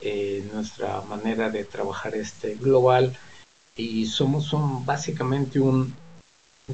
Eh, 0.02 0.48
nuestra 0.54 1.02
manera 1.02 1.50
de 1.50 1.64
trabajar 1.64 2.16
este 2.16 2.56
global 2.56 3.16
y 3.76 4.08
somos 4.08 4.52
un, 4.52 4.86
básicamente 4.86 5.60
un 5.60 5.94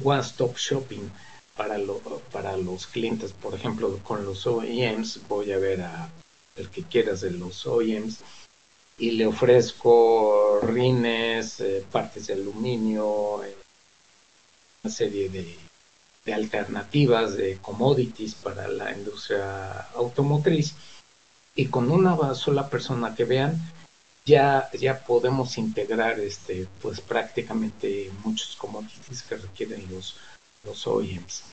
one-stop 0.04 0.56
shopping 0.58 1.10
para, 1.56 1.78
lo, 1.78 2.00
para 2.32 2.56
los 2.58 2.88
clientes. 2.88 3.34
Por 3.34 3.54
ejemplo, 3.54 4.00
con 4.04 4.26
los 4.26 4.48
OEMs 4.48 5.22
voy 5.28 5.52
a 5.52 5.58
ver 5.58 5.82
a 5.82 6.10
el 6.58 6.70
que 6.70 6.84
quieras 6.84 7.22
de 7.22 7.32
los 7.32 7.66
OEMs 7.66 8.20
y 8.98 9.12
le 9.12 9.28
ofrezco 9.28 10.60
rines, 10.62 11.60
eh, 11.60 11.86
partes 11.92 12.28
de 12.28 12.34
aluminio, 12.34 13.44
eh, 13.44 13.56
una 14.84 14.94
serie 14.94 15.30
de, 15.30 15.56
de, 16.26 16.34
alternativas 16.34 17.38
de 17.38 17.58
commodities 17.58 18.36
para 18.36 18.68
la 18.68 18.92
industria 18.92 19.82
automotriz 19.96 20.74
y 21.56 21.68
con 21.68 21.92
una 21.92 22.34
sola 22.36 22.70
persona 22.70 23.16
que 23.16 23.26
vean 23.26 23.60
ya, 24.26 24.70
ya 24.78 25.00
podemos 25.06 25.58
integrar 25.58 26.20
este 26.20 26.68
pues 26.82 27.00
prácticamente 27.00 28.12
muchos 28.24 28.56
commodities 28.58 29.24
que 29.24 29.38
requieren 29.38 29.88
los, 29.90 30.18
los 30.66 30.86
OEMs. 30.86 31.44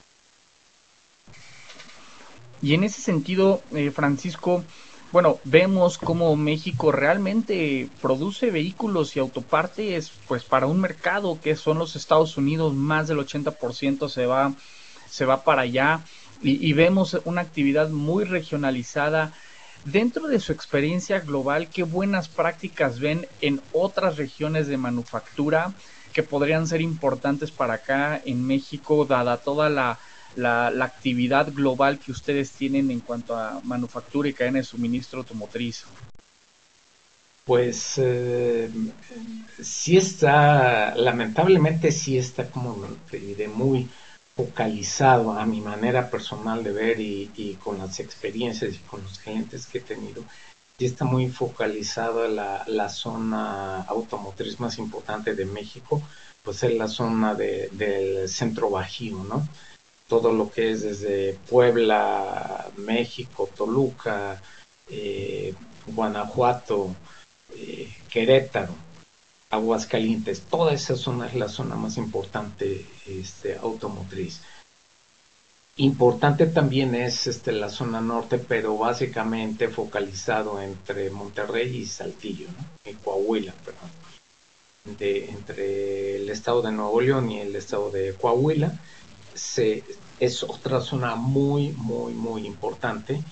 Y 2.61 2.75
en 2.75 2.83
ese 2.83 3.01
sentido, 3.01 3.63
eh, 3.73 3.91
Francisco, 3.91 4.65
bueno, 5.15 5.39
vemos 5.45 5.97
cómo 5.97 6.35
México 6.35 6.91
realmente 6.91 7.89
produce 8.03 8.51
vehículos 8.51 9.15
y 9.15 9.21
autopartes 9.21 10.11
pues 10.27 10.43
para 10.43 10.67
un 10.67 10.81
mercado 10.81 11.39
que 11.41 11.55
son 11.55 11.79
los 11.79 11.95
Estados 11.95 12.37
Unidos, 12.37 12.75
más 12.75 13.07
del 13.07 13.19
80% 13.19 14.09
se 14.09 14.27
va, 14.27 14.55
se 15.09 15.25
va 15.25 15.45
para 15.45 15.63
allá 15.63 16.01
y, 16.43 16.73
vemos 16.73 17.17
una 17.27 17.43
actividad 17.43 17.91
muy 17.91 18.25
regionalizada. 18.25 19.33
Dentro 19.85 20.27
de 20.27 20.41
su 20.41 20.51
experiencia 20.51 21.21
global, 21.21 21.69
¿qué 21.69 21.85
buenas 21.85 22.27
prácticas 22.27 22.99
ven 22.99 23.29
en 23.41 23.61
otras 23.73 24.17
regiones 24.17 24.67
de 24.67 24.79
manufactura 24.79 25.75
que 26.13 26.25
podrían 26.25 26.67
ser 26.67 26.81
importantes 26.81 27.53
para 27.53 27.75
acá 27.75 28.21
en 28.25 28.45
México, 28.45 29.05
dada 29.05 29.37
toda 29.37 29.71
la, 29.71 30.01
la, 30.37 30.69
actividad 30.85 31.53
global 31.53 31.99
que 31.99 32.13
ustedes 32.13 32.51
tienen 32.51 32.91
en 32.91 33.01
cuanto 33.01 33.37
a 33.37 33.61
manufactura 33.65 34.29
y 34.29 34.35
cadena 34.35 34.59
de 34.59 34.65
suministro 34.65 35.21
automotriz? 35.21 35.85
Pues 37.45 37.95
eh, 37.99 38.71
sí 39.63 39.97
está, 39.97 40.95
lamentablemente 40.95 41.93
sí 41.93 42.17
está 42.17 42.51
como 42.51 42.87
de 43.11 43.49
muy 43.49 43.89
focalizado 44.35 45.33
a 45.33 45.47
mi 45.47 45.61
manera 45.61 46.11
personal 46.11 46.65
de 46.65 46.73
ver 46.73 47.01
y, 47.01 47.59
con 47.63 47.79
las 47.79 48.01
experiencias 48.01 48.75
y 48.75 48.79
con 48.79 49.03
los 49.03 49.19
clientes 49.19 49.67
que 49.67 49.79
he 49.79 49.81
tenido, 49.81 50.25
sí 50.79 50.87
está 50.87 51.05
muy 51.05 51.29
focalizado 51.29 52.27
la, 52.27 52.65
la 52.67 52.89
zona 52.89 53.83
automotriz 53.83 54.59
más 54.59 54.79
importante 54.79 55.35
de 55.35 55.45
México, 55.45 56.03
pues 56.43 56.63
es 56.63 56.75
la 56.75 56.89
zona 56.89 57.35
de, 57.35 57.69
del 57.73 58.29
centro 58.29 58.71
bajío, 58.71 59.25
¿no? 59.25 59.47
Todo 60.21 60.33
lo 60.33 60.49
que 60.49 60.71
es 60.71 60.83
desde 60.83 61.37
Puebla, 61.51 62.69
México, 62.77 63.51
Toluca, 63.57 64.41
eh, 64.89 65.53
Guanajuato, 65.89 66.95
eh, 67.57 67.93
Querétaro, 68.09 68.73
Aguascalientes, 69.51 70.43
toda 70.43 70.73
esa 70.73 70.95
zona 70.95 71.27
es 71.27 71.35
la 71.35 71.49
zona 71.49 71.75
más 71.75 71.97
importante 71.97 72.87
este, 73.07 73.57
automotriz. 73.57 74.41
Importante 75.79 76.47
también 76.47 76.95
es 76.95 77.27
este, 77.27 77.51
la 77.51 77.69
zona 77.69 78.01
norte, 78.01 78.39
pero 78.39 78.79
básicamente 78.79 79.67
focalizado 79.67 80.63
entre 80.63 81.11
Monterrey 81.11 81.79
y 81.79 81.87
Saltillo, 81.87 82.47
¿no? 82.57 82.89
y 82.89 82.95
Coahuila, 82.95 83.53
perdón. 83.65 83.91
De, 84.97 85.29
entre 85.31 86.17
el 86.17 86.31
estado 86.31 86.63
de 86.63 86.71
Nuevo 86.71 87.01
León 87.01 87.33
y 87.33 87.41
el 87.41 87.57
estado 87.57 87.91
de 87.91 88.15
Coahuila 88.15 88.79
se, 89.35 89.83
es 90.21 90.43
otra 90.43 90.81
zona 90.81 91.15
muy, 91.15 91.73
muy, 91.73 92.13
muy 92.13 92.47
importante. 92.47 93.23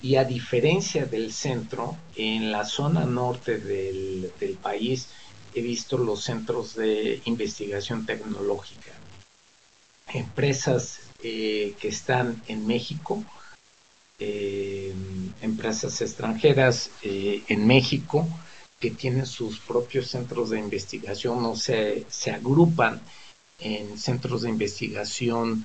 Y 0.00 0.16
a 0.16 0.24
diferencia 0.24 1.06
del 1.06 1.32
centro, 1.32 1.96
en 2.14 2.52
la 2.52 2.64
zona 2.64 3.04
norte 3.04 3.58
del, 3.58 4.32
país 4.62 5.08
he 5.54 5.60
visto 5.60 5.98
los 5.98 6.22
centros 6.22 6.76
de 6.76 7.20
investigación 7.24 8.06
tecnológica. 8.06 8.92
Empresas 10.12 11.00
eh, 11.22 11.74
que 11.80 11.88
están 11.88 12.42
en 12.46 12.66
México, 12.66 13.24
eh, 14.20 14.94
empresas 15.42 16.00
extranjeras 16.00 16.90
eh, 17.02 17.42
en 17.48 17.66
México 17.66 18.26
que 18.78 18.90
tienen 18.90 19.26
sus 19.26 19.58
propios 19.58 20.08
centros 20.08 20.50
de 20.50 20.60
investigación 20.60 21.44
o 21.44 21.56
se, 21.56 22.06
se 22.08 22.30
agrupan 22.30 23.00
en 23.58 23.98
centros 23.98 24.42
de 24.42 24.50
investigación 24.50 25.64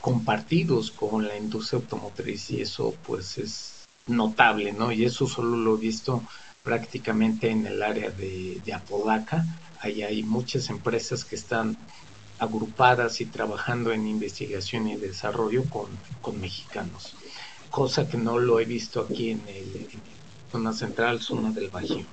compartidos 0.00 0.90
con 0.90 1.26
la 1.26 1.36
industria 1.36 1.80
automotriz 1.80 2.50
y 2.50 2.60
eso 2.60 2.94
pues 3.06 3.38
es 3.38 3.86
notable, 4.06 4.72
¿no? 4.72 4.92
Y 4.92 5.04
eso 5.04 5.26
solo 5.26 5.56
lo 5.56 5.76
he 5.76 5.80
visto 5.80 6.22
prácticamente 6.62 7.50
en 7.50 7.66
el 7.66 7.82
área 7.82 8.10
de, 8.10 8.60
Apodaca. 8.74 9.44
Ahí 9.80 10.02
hay 10.02 10.22
muchas 10.22 10.68
empresas 10.70 11.24
que 11.24 11.36
están 11.36 11.76
agrupadas 12.38 13.20
y 13.20 13.26
trabajando 13.26 13.92
en 13.92 14.06
investigación 14.06 14.88
y 14.88 14.96
desarrollo 14.96 15.64
con, 15.64 15.86
con 16.20 16.40
mexicanos, 16.40 17.14
cosa 17.70 18.08
que 18.08 18.18
no 18.18 18.38
lo 18.38 18.60
he 18.60 18.64
visto 18.64 19.00
aquí 19.00 19.30
en, 19.30 19.42
el, 19.48 19.88
zona 20.50 20.72
central, 20.72 21.20
zona 21.20 21.50
del 21.50 21.70
Bajío. 21.70 22.04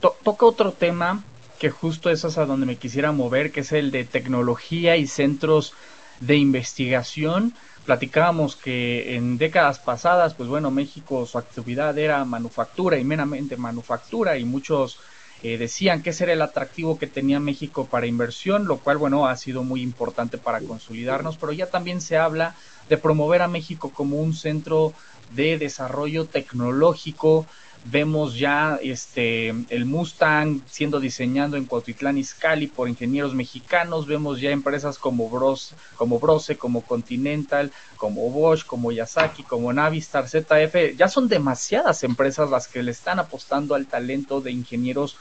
toca 0.00 0.46
otro 0.46 0.72
tema 0.72 1.22
que 1.58 1.70
justo 1.70 2.10
es 2.10 2.24
a 2.24 2.46
donde 2.46 2.66
me 2.66 2.76
quisiera 2.76 3.12
mover, 3.12 3.52
que 3.52 3.60
es 3.60 3.72
el 3.72 3.90
de 3.90 4.04
tecnología 4.04 4.96
y 4.96 5.06
centros 5.06 5.72
de 6.20 6.36
investigación. 6.36 7.54
Platicábamos 7.84 8.56
que 8.56 9.16
en 9.16 9.36
décadas 9.36 9.78
pasadas, 9.78 10.34
pues 10.34 10.48
bueno, 10.48 10.70
México 10.70 11.26
su 11.26 11.38
actividad 11.38 11.96
era 11.98 12.24
manufactura 12.24 12.98
y 12.98 13.04
meramente 13.04 13.56
manufactura 13.56 14.38
y 14.38 14.44
muchos 14.44 14.98
eh, 15.42 15.58
decían 15.58 16.02
que 16.02 16.10
ese 16.10 16.24
era 16.24 16.32
el 16.32 16.40
atractivo 16.40 16.98
que 16.98 17.06
tenía 17.06 17.38
México 17.38 17.86
para 17.86 18.06
inversión, 18.06 18.66
lo 18.66 18.78
cual, 18.78 18.96
bueno, 18.96 19.26
ha 19.26 19.36
sido 19.36 19.62
muy 19.62 19.82
importante 19.82 20.38
para 20.38 20.60
consolidarnos, 20.60 21.36
pero 21.36 21.52
ya 21.52 21.66
también 21.66 22.00
se 22.00 22.16
habla 22.16 22.54
de 22.88 22.96
promover 22.96 23.42
a 23.42 23.48
México 23.48 23.92
como 23.92 24.16
un 24.16 24.32
centro 24.32 24.94
de 25.34 25.58
desarrollo 25.58 26.24
tecnológico, 26.24 27.46
Vemos 27.86 28.38
ya 28.38 28.78
este 28.82 29.50
el 29.68 29.84
Mustang 29.84 30.62
siendo 30.66 31.00
diseñado 31.00 31.58
en 31.58 31.66
Cuautitlán 31.66 32.16
Izcalli 32.16 32.66
por 32.66 32.88
ingenieros 32.88 33.34
mexicanos. 33.34 34.06
Vemos 34.06 34.40
ya 34.40 34.52
empresas 34.52 34.98
como 34.98 35.28
Bros, 35.28 35.74
como 35.96 36.18
Brose, 36.18 36.56
como 36.56 36.80
Continental, 36.80 37.70
como 37.98 38.30
Bosch, 38.30 38.64
como 38.64 38.90
Yasaki, 38.90 39.42
como 39.42 39.70
Navistar, 39.70 40.26
ZF. 40.28 40.96
Ya 40.96 41.08
son 41.08 41.28
demasiadas 41.28 42.04
empresas 42.04 42.48
las 42.48 42.68
que 42.68 42.82
le 42.82 42.90
están 42.90 43.18
apostando 43.18 43.74
al 43.74 43.86
talento 43.86 44.40
de 44.40 44.52
ingenieros 44.52 45.18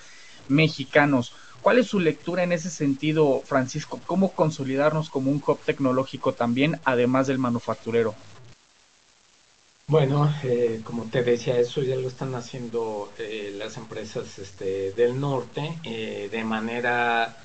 mexicanos. 0.48 1.34
¿Cuál 1.62 1.80
es 1.80 1.88
su 1.88 2.00
lectura 2.00 2.44
en 2.44 2.54
ese 2.54 2.70
sentido, 2.70 3.42
Francisco? 3.46 4.00
¿Cómo 4.06 4.32
consolidarnos 4.32 5.10
como 5.10 5.32
un 5.32 5.44
hub 5.46 5.60
tecnológico 5.66 6.34
también, 6.34 6.80
además 6.86 7.28
del 7.28 7.40
manufacturero? 7.40 8.16
Bueno, 9.88 10.34
eh, 10.44 10.82
como 10.84 11.06
te 11.06 11.24
decía, 11.24 11.60
eso 11.60 11.82
ya 11.82 11.96
lo 11.98 12.08
están 12.08 12.34
haciendo 12.36 13.12
eh, 13.18 13.54
las 13.58 13.76
empresas 13.78 14.40
este, 14.40 14.92
del 14.94 15.20
norte 15.20 15.78
eh, 15.84 16.30
de 16.32 16.44
manera 16.44 17.38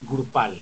grupal. 0.00 0.60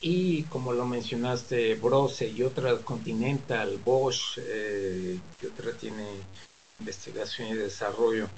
Y 0.00 0.42
como 0.44 0.72
lo 0.72 0.84
mencionaste, 0.84 1.76
Brose 1.76 2.28
y 2.28 2.42
otra 2.42 2.76
Continental, 2.78 3.78
Bosch, 3.84 4.34
que 4.36 5.46
otra 5.46 5.72
tiene 5.72 6.04
investigación 6.80 7.48
y 7.48 7.54
desarrollo, 7.54 8.28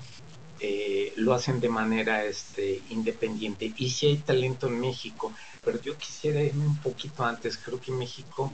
lo 1.17 1.35
hacen 1.35 1.59
de 1.59 1.69
manera 1.69 2.25
este, 2.25 2.81
independiente. 2.91 3.73
Y 3.77 3.91
si 3.91 4.07
hay 4.07 4.19
talento 4.19 4.69
en 4.69 4.79
México, 4.79 5.33
pero 5.65 5.81
yo 5.83 5.97
quisiera 5.97 6.43
irme 6.43 6.67
un 6.67 6.79
poquito 6.79 7.25
antes, 7.25 7.59
creo 7.59 7.81
que 7.81 7.91
en 7.91 7.99
México 7.99 8.53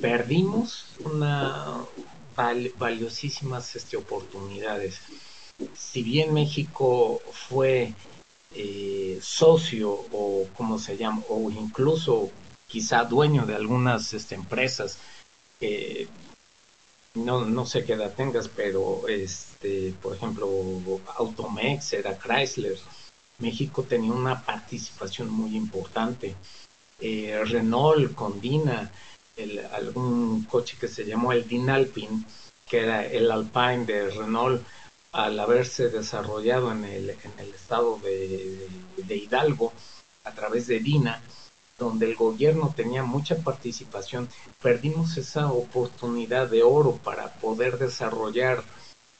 perdimos 0.00 0.86
una, 1.00 1.84
valiosísimas 2.36 3.76
este, 3.76 3.96
oportunidades. 3.96 5.00
si 5.74 6.02
bien 6.02 6.34
México 6.34 7.20
fue 7.32 7.94
eh, 8.54 9.18
socio 9.22 9.90
o 9.90 10.46
como 10.56 10.78
se 10.78 10.96
llama, 10.96 11.22
o 11.28 11.50
incluso 11.50 12.30
quizá 12.68 13.04
dueño 13.04 13.46
de 13.46 13.54
algunas 13.54 14.12
este, 14.12 14.34
empresas, 14.34 14.98
no, 17.14 17.46
no 17.46 17.66
sé 17.66 17.84
qué 17.84 17.94
edad 17.94 18.12
tengas, 18.14 18.48
pero 18.48 19.08
este, 19.08 19.94
por 20.02 20.14
ejemplo, 20.14 20.48
Automex 21.16 21.94
era 21.94 22.18
Chrysler, 22.18 22.78
México 23.38 23.82
tenía 23.82 24.12
una 24.12 24.44
participación 24.44 25.30
muy 25.30 25.56
importante. 25.56 26.34
Eh, 27.00 27.42
Renault 27.44 28.14
con 28.14 28.40
Dina, 29.36 29.68
algún 29.72 30.44
coche 30.44 30.78
que 30.80 30.88
se 30.88 31.04
llamó 31.04 31.32
el 31.32 31.46
Dinalpin, 31.46 32.24
que 32.66 32.80
era 32.80 33.04
el 33.04 33.30
Alpine 33.30 33.84
de 33.84 34.10
Renault, 34.10 34.62
al 35.12 35.38
haberse 35.38 35.90
desarrollado 35.90 36.72
en 36.72 36.84
el, 36.84 37.10
en 37.10 37.32
el 37.38 37.54
estado 37.54 37.98
de, 37.98 38.68
de, 38.96 39.16
Hidalgo 39.16 39.72
a 40.24 40.32
través 40.32 40.66
de 40.66 40.80
Dina, 40.80 41.22
donde 41.78 42.06
el 42.06 42.16
gobierno 42.16 42.72
tenía 42.74 43.02
mucha 43.02 43.36
participación, 43.36 44.28
perdimos 44.62 45.16
esa 45.18 45.52
oportunidad 45.52 46.48
de 46.48 46.62
oro 46.62 46.96
para 47.04 47.34
poder 47.34 47.78
desarrollar 47.78 48.64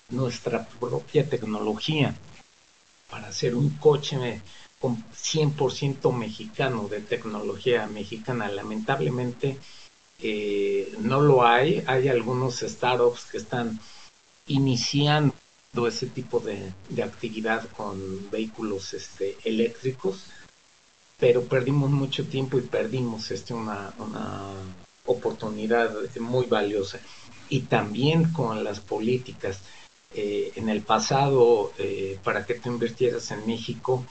nuestra 0.09 0.67
propia 0.81 1.29
tecnología 1.29 2.15
para 3.11 3.29
hacer 3.29 3.55
un 3.55 3.71
coche 3.71 4.41
con 4.81 5.03
100% 5.13 6.13
mexicano, 6.13 6.89
de 6.89 7.01
tecnología 7.01 7.87
mexicana. 7.87 8.49
Lamentablemente 8.49 9.59
eh, 10.21 10.95
no 11.01 11.21
lo 11.21 11.47
hay. 11.47 11.83
Hay 11.87 12.09
algunos 12.09 12.61
startups 12.61 13.25
que 13.25 13.39
están 13.39 13.79
iniciando 14.47 15.33
ese 15.87 16.07
tipo 16.07 16.41
de, 16.41 16.73
actividad 17.03 17.69
con 17.77 18.31
vehículos 18.31 18.95
este, 18.95 19.37
eléctricos, 19.45 20.25
pero 21.19 21.43
perdimos 21.43 21.91
mucho 21.91 22.27
tiempo 22.27 22.59
y 22.59 22.63
perdimos 22.63 23.31
este, 23.31 23.53
una, 23.55 23.93
una 23.99 24.53
oportunidad 25.05 25.95
muy 26.21 26.47
valiosa. 26.47 27.01
Y 27.49 27.61
también 27.61 28.33
con 28.33 28.65
las 28.65 28.81
políticas 28.81 29.61
eh, 30.15 30.53
en 30.57 30.69
el 30.69 30.83
pasado, 30.83 31.73
eh, 31.79 32.19
para 32.25 32.47
que 32.47 32.55
te 32.55 32.69
invirtieras 32.69 33.31
en 33.33 33.47
México, 33.47 34.05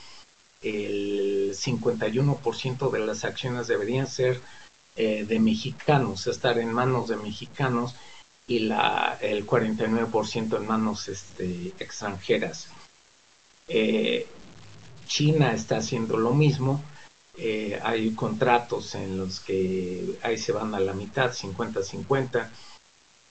el 0.61 1.51
51% 1.53 2.91
de 2.91 2.99
las 2.99 3.25
acciones 3.25 3.67
deberían 3.67 4.07
ser 4.07 4.39
eh, 4.95 5.25
de 5.25 5.39
mexicanos, 5.39 6.27
estar 6.27 6.57
en 6.59 6.71
manos 6.71 7.07
de 7.07 7.17
mexicanos 7.17 7.95
y 8.47 8.59
la, 8.59 9.17
el 9.21 9.45
49% 9.45 10.57
en 10.57 10.67
manos 10.67 11.07
este, 11.07 11.73
extranjeras. 11.79 12.69
China 15.07 15.53
está 15.53 15.77
haciendo 15.77 16.17
lo 16.17 16.33
mismo. 16.33 16.83
hay 17.83 18.11
contratos 18.11 18.95
en 18.95 19.17
los 19.17 19.39
que 19.39 20.17
ahí 20.21 20.37
se 20.37 20.51
van 20.51 20.75
a 20.75 20.79
la 20.79 20.93
mitad, 20.93 21.31
50-50 21.31 22.49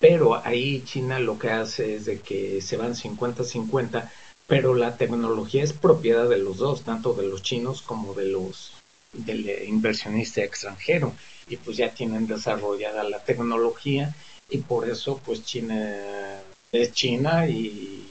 pero 0.05 0.35
ahí 0.45 0.83
China 0.85 1.19
lo 1.19 1.39
que 1.39 1.49
hace 1.49 1.95
es 1.95 2.05
de 2.05 2.21
que 2.21 2.61
se 2.61 2.77
van 2.77 2.95
50-50, 2.95 4.11
pero 4.47 4.75
la 4.75 4.99
tecnología 4.99 5.65
es 5.65 5.73
propiedad 5.73 6.29
de 6.29 6.37
los 6.37 6.59
dos, 6.59 6.83
tanto 6.83 7.15
de 7.15 7.27
los 7.27 7.43
chinos 7.43 7.81
como 7.81 8.13
de 8.13 8.27
los 8.27 8.73
del 9.15 9.49
inversionista 9.67 10.43
extranjero 10.43 11.13
y 11.49 11.57
pues 11.57 11.77
ya 11.77 11.91
tienen 11.91 12.27
desarrollada 12.27 13.05
la 13.05 13.19
tecnología 13.19 14.15
y 14.49 14.59
por 14.59 14.89
eso 14.89 15.21
pues 15.25 15.45
China 15.45 16.41
es 16.73 16.93
China 16.93 17.49
y 17.49 18.09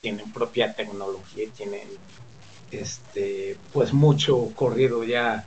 tienen 0.00 0.32
propia 0.32 0.74
tecnología 0.74 1.44
y 1.44 1.48
tienen 1.48 1.88
este 2.70 3.56
pues 3.72 3.92
mucho 3.92 4.52
corrido 4.54 5.04
ya 5.04 5.46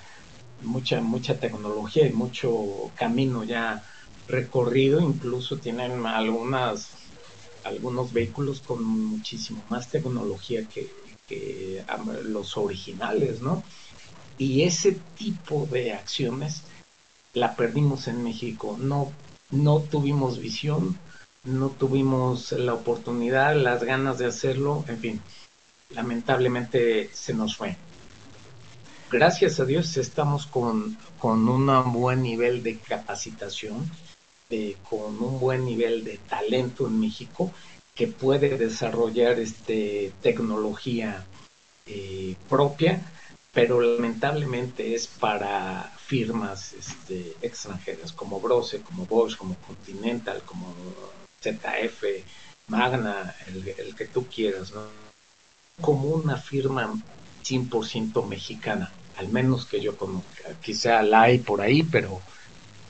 mucha 0.61 1.01
mucha 1.01 1.39
tecnología 1.39 2.07
y 2.07 2.13
mucho 2.13 2.91
camino 2.95 3.43
ya 3.43 3.83
recorrido, 4.29 5.01
incluso 5.01 5.57
tienen 5.57 6.05
algunas 6.05 6.91
algunos 7.63 8.13
vehículos 8.13 8.61
con 8.61 8.83
muchísimo 8.83 9.63
más 9.69 9.89
tecnología 9.89 10.63
que, 10.65 10.87
los 12.23 12.57
originales, 12.57 13.41
¿no? 13.41 13.61
Y 14.39 14.63
ese 14.63 14.97
tipo 15.15 15.67
de 15.69 15.93
acciones 15.93 16.63
la 17.33 17.55
perdimos 17.55 18.07
en 18.07 18.23
México. 18.23 18.75
No, 18.79 19.11
no 19.51 19.81
tuvimos 19.81 20.39
visión, 20.39 20.97
no 21.43 21.69
tuvimos 21.69 22.51
la 22.53 22.73
oportunidad, 22.73 23.55
las 23.55 23.83
ganas 23.83 24.17
de 24.17 24.25
hacerlo, 24.25 24.83
en 24.87 24.97
fin, 24.97 25.21
lamentablemente 25.91 27.11
se 27.13 27.35
nos 27.35 27.55
fue. 27.55 27.77
Gracias 29.11 29.59
a 29.59 29.65
Dios 29.65 29.95
estamos 29.97 30.47
con, 30.47 30.97
con 31.19 31.47
un 31.47 31.93
buen 31.93 32.23
nivel 32.23 32.63
de 32.63 32.79
capacitación 32.79 33.91
con 34.89 35.21
un 35.21 35.39
buen 35.39 35.63
nivel 35.63 36.03
de 36.03 36.17
talento 36.17 36.87
en 36.87 36.99
México 36.99 37.51
que 37.93 38.07
puede 38.07 38.57
desarrollar 38.57 39.39
este, 39.39 40.11
tecnología 40.21 41.23
eh, 41.85 42.35
propia, 42.47 43.01
pero 43.51 43.81
lamentablemente 43.81 44.93
es 44.93 45.07
para 45.07 45.91
firmas 45.97 46.73
este, 46.73 47.35
extranjeras 47.41 48.11
como 48.11 48.39
Brose, 48.39 48.81
como 48.81 49.05
Bosch, 49.05 49.35
como 49.35 49.55
Continental, 49.55 50.41
como 50.45 50.73
ZF, 51.41 52.03
Magna, 52.67 53.35
el, 53.47 53.95
que 53.95 54.05
tú 54.05 54.27
quieras, 54.27 54.71
¿no? 54.71 54.83
como 55.81 56.09
una 56.09 56.37
firma 56.37 56.93
100% 57.43 58.27
mexicana, 58.27 58.91
al 59.17 59.29
menos 59.29 59.65
que 59.65 59.81
yo 59.81 59.97
conozca. 59.97 60.53
Quizá 60.61 61.01
la 61.01 61.23
hay 61.23 61.39
por 61.39 61.61
ahí, 61.61 61.83
pero 61.83 62.21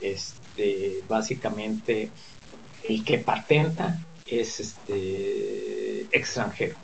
este, 0.02 1.04
básicamente 1.08 2.10
el 2.88 3.04
que 3.04 3.20
patenta 3.20 4.00
es 4.26 4.60
este 4.60 6.08
extranjero. 6.12 6.76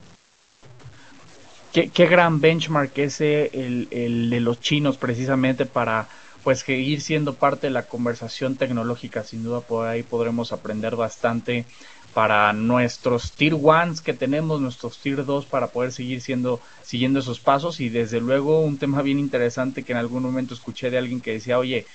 Qué, 1.75 2.07
gran 2.07 2.39
benchmark 2.39 2.97
ese 2.99 3.51
el, 3.51 3.89
el, 3.91 4.29
de 4.29 4.39
los 4.39 4.61
chinos 4.61 4.95
precisamente 4.95 5.65
para 5.65 6.07
pues 6.41 6.59
seguir 6.59 7.01
siendo 7.01 7.33
parte 7.33 7.67
de 7.67 7.71
la 7.71 7.83
conversación 7.83 8.55
tecnológica. 8.55 9.25
Sin 9.25 9.43
duda 9.43 9.59
por 9.59 9.85
ahí 9.85 10.01
podremos 10.01 10.53
aprender 10.53 10.95
bastante 10.95 11.65
para 12.13 12.53
nuestros 12.53 13.33
tier 13.33 13.55
ones 13.61 13.99
que 13.99 14.13
tenemos, 14.13 14.61
nuestros 14.61 14.99
tier 14.99 15.25
2 15.25 15.47
para 15.47 15.67
poder 15.67 15.91
seguir 15.91 16.21
siendo, 16.21 16.61
siguiendo 16.81 17.19
esos 17.19 17.41
pasos 17.41 17.81
y 17.81 17.89
desde 17.89 18.21
luego 18.21 18.61
un 18.61 18.77
tema 18.77 19.01
bien 19.01 19.19
interesante 19.19 19.83
que 19.83 19.91
en 19.91 19.97
algún 19.97 20.23
momento 20.23 20.53
escuché 20.53 20.89
de 20.89 20.97
alguien 20.97 21.19
que 21.19 21.33
decía, 21.33 21.59
oye, 21.59 21.85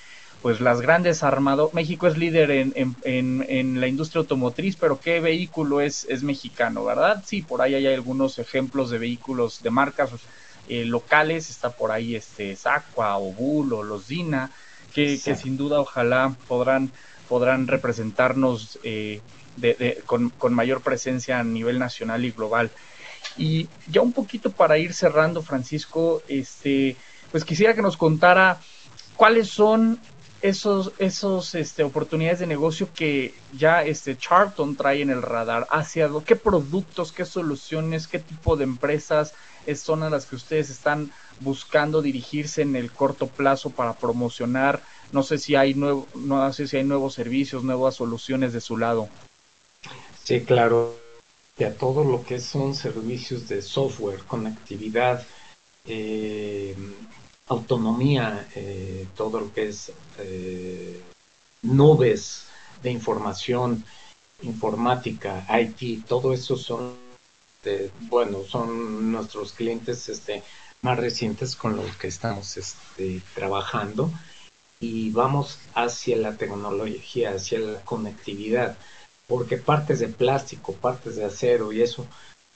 pues 0.43 0.61
las 0.61 0.81
grandes 0.81 1.23
armadoras, 1.23 1.75
México 1.75 2.07
es 2.07 2.17
líder 2.17 2.51
en, 2.51 2.97
en, 3.03 3.45
en, 3.49 3.81
la 3.81 3.87
industria 3.87 4.21
automotriz, 4.21 4.77
pero 4.77 4.99
¿qué 4.99 5.21
vehículo 5.21 5.81
es, 5.81 6.07
es 6.09 6.23
mexicano, 6.23 6.85
verdad? 6.85 7.23
Sí, 7.27 7.43
por 7.43 7.61
ahí 7.61 7.75
hay 7.75 7.87
algunos 7.87 8.39
ejemplos 8.39 8.91
de 8.91 8.99
vehículos 8.99 9.63
de 9.63 9.71
marcas 9.71 10.11
eh, 10.69 10.85
locales, 10.87 11.51
está 11.51 11.71
por 11.71 11.91
ahí 11.91 12.15
este 12.15 12.57
Sacua 12.57 13.19
o 13.19 13.33
Bull 13.33 13.73
o 13.75 13.83
los 13.83 14.09
Dina, 14.09 14.51
que, 14.95 15.21
que 15.23 15.37
sin 15.37 15.59
duda 15.59 15.81
ojalá 15.81 16.35
podrán, 16.49 16.91
podrán 17.29 17.67
representarnos 17.67 18.79
eh, 18.83 19.21
de, 19.57 20.03
con, 20.07 20.31
con 20.31 20.55
mayor 20.55 20.81
presencia 20.81 21.39
a 21.39 21.45
nivel 21.45 21.79
nacional 21.79 22.25
y 22.25 22.31
global. 22.31 22.71
Y 23.37 23.69
ya 23.89 24.01
un 24.01 24.13
poquito 24.13 24.51
para 24.51 24.79
ir 24.79 24.95
cerrando, 24.95 25.43
Francisco, 25.43 26.23
este, 26.29 26.97
pues 27.31 27.45
quisiera 27.45 27.75
que 27.75 27.83
nos 27.83 27.97
contara 27.97 28.59
cuáles 29.17 29.49
son 29.49 30.01
esos, 30.43 30.93
esos 30.99 31.55
este, 31.55 31.83
oportunidades 31.83 32.39
de 32.41 32.47
negocio 32.47 32.89
que 32.95 33.35
ya 33.57 33.83
este 33.83 34.17
Charlton 34.17 34.77
trae 34.77 35.03
en 35.03 35.11
el 35.11 35.23
radar? 35.23 35.67
¿Hacia 35.71 36.09
qué 36.25 36.37
productos, 36.37 37.13
qué 37.13 37.25
soluciones, 37.25 38.07
qué 38.07 38.19
tipo 38.19 38.57
de 38.57 38.65
empresas 38.65 39.35
son 39.77 40.03
a 40.03 40.11
las 40.11 40.27
que 40.27 40.37
ustedes 40.37 40.71
están 40.71 41.13
buscando 41.41 42.03
dirigirse 42.03 42.63
en 42.63 42.75
el 42.75 42.91
corto 42.91 43.27
plazo 43.27 43.71
para 43.71 43.95
promocionar? 43.95 44.83
No 45.13 45.23
sé 45.23 45.39
si 45.39 45.55
hay 45.57 45.75
nuevo, 45.75 46.09
no 46.15 46.53
sé 46.53 46.67
si 46.67 46.77
hay 46.77 46.85
nuevos 46.85 47.15
servicios, 47.15 47.63
nuevas 47.63 47.97
soluciones 47.97 48.53
de 48.53 48.61
su 48.61 48.77
lado. 48.77 49.09
Sí, 50.25 50.41
claro. 50.41 50.95
todo 51.79 52.05
lo 52.05 52.25
que 52.25 52.41
son 52.41 52.75
servicios 52.75 53.49
de 53.49 53.61
software, 53.61 54.21
conectividad, 54.27 55.27
eh, 55.85 56.75
autonomía, 57.49 58.49
eh, 58.55 59.07
todo 59.17 59.41
lo 59.41 59.53
que 59.53 59.69
es 59.69 59.93
eh, 60.23 61.01
nubes 61.63 62.47
de 62.83 62.91
información, 62.91 63.85
informática, 64.43 65.47
IT, 65.61 66.07
todo 66.07 66.33
eso 66.33 66.57
son, 66.57 66.95
bueno, 68.01 68.39
son 68.49 69.13
nuestros 69.13 69.53
clientes 69.53 70.09
este, 70.09 70.43
más 70.83 70.99
recientes 70.99 71.57
con 71.57 71.77
los 71.77 71.97
que 71.97 72.09
estamos 72.09 72.57
este, 72.57 73.21
trabajando 73.35 74.11
y 74.81 75.11
vamos 75.11 75.59
hacia 75.75 76.17
la 76.17 76.37
tecnología, 76.37 77.35
hacia 77.35 77.59
la 77.59 77.81
conectividad, 77.83 78.79
porque 79.27 79.59
partes 79.59 80.01
de 80.01 80.09
plástico, 80.09 80.73
partes 80.73 81.17
de 81.17 81.25
acero 81.27 81.73
y 81.73 81.83
eso 81.83 82.07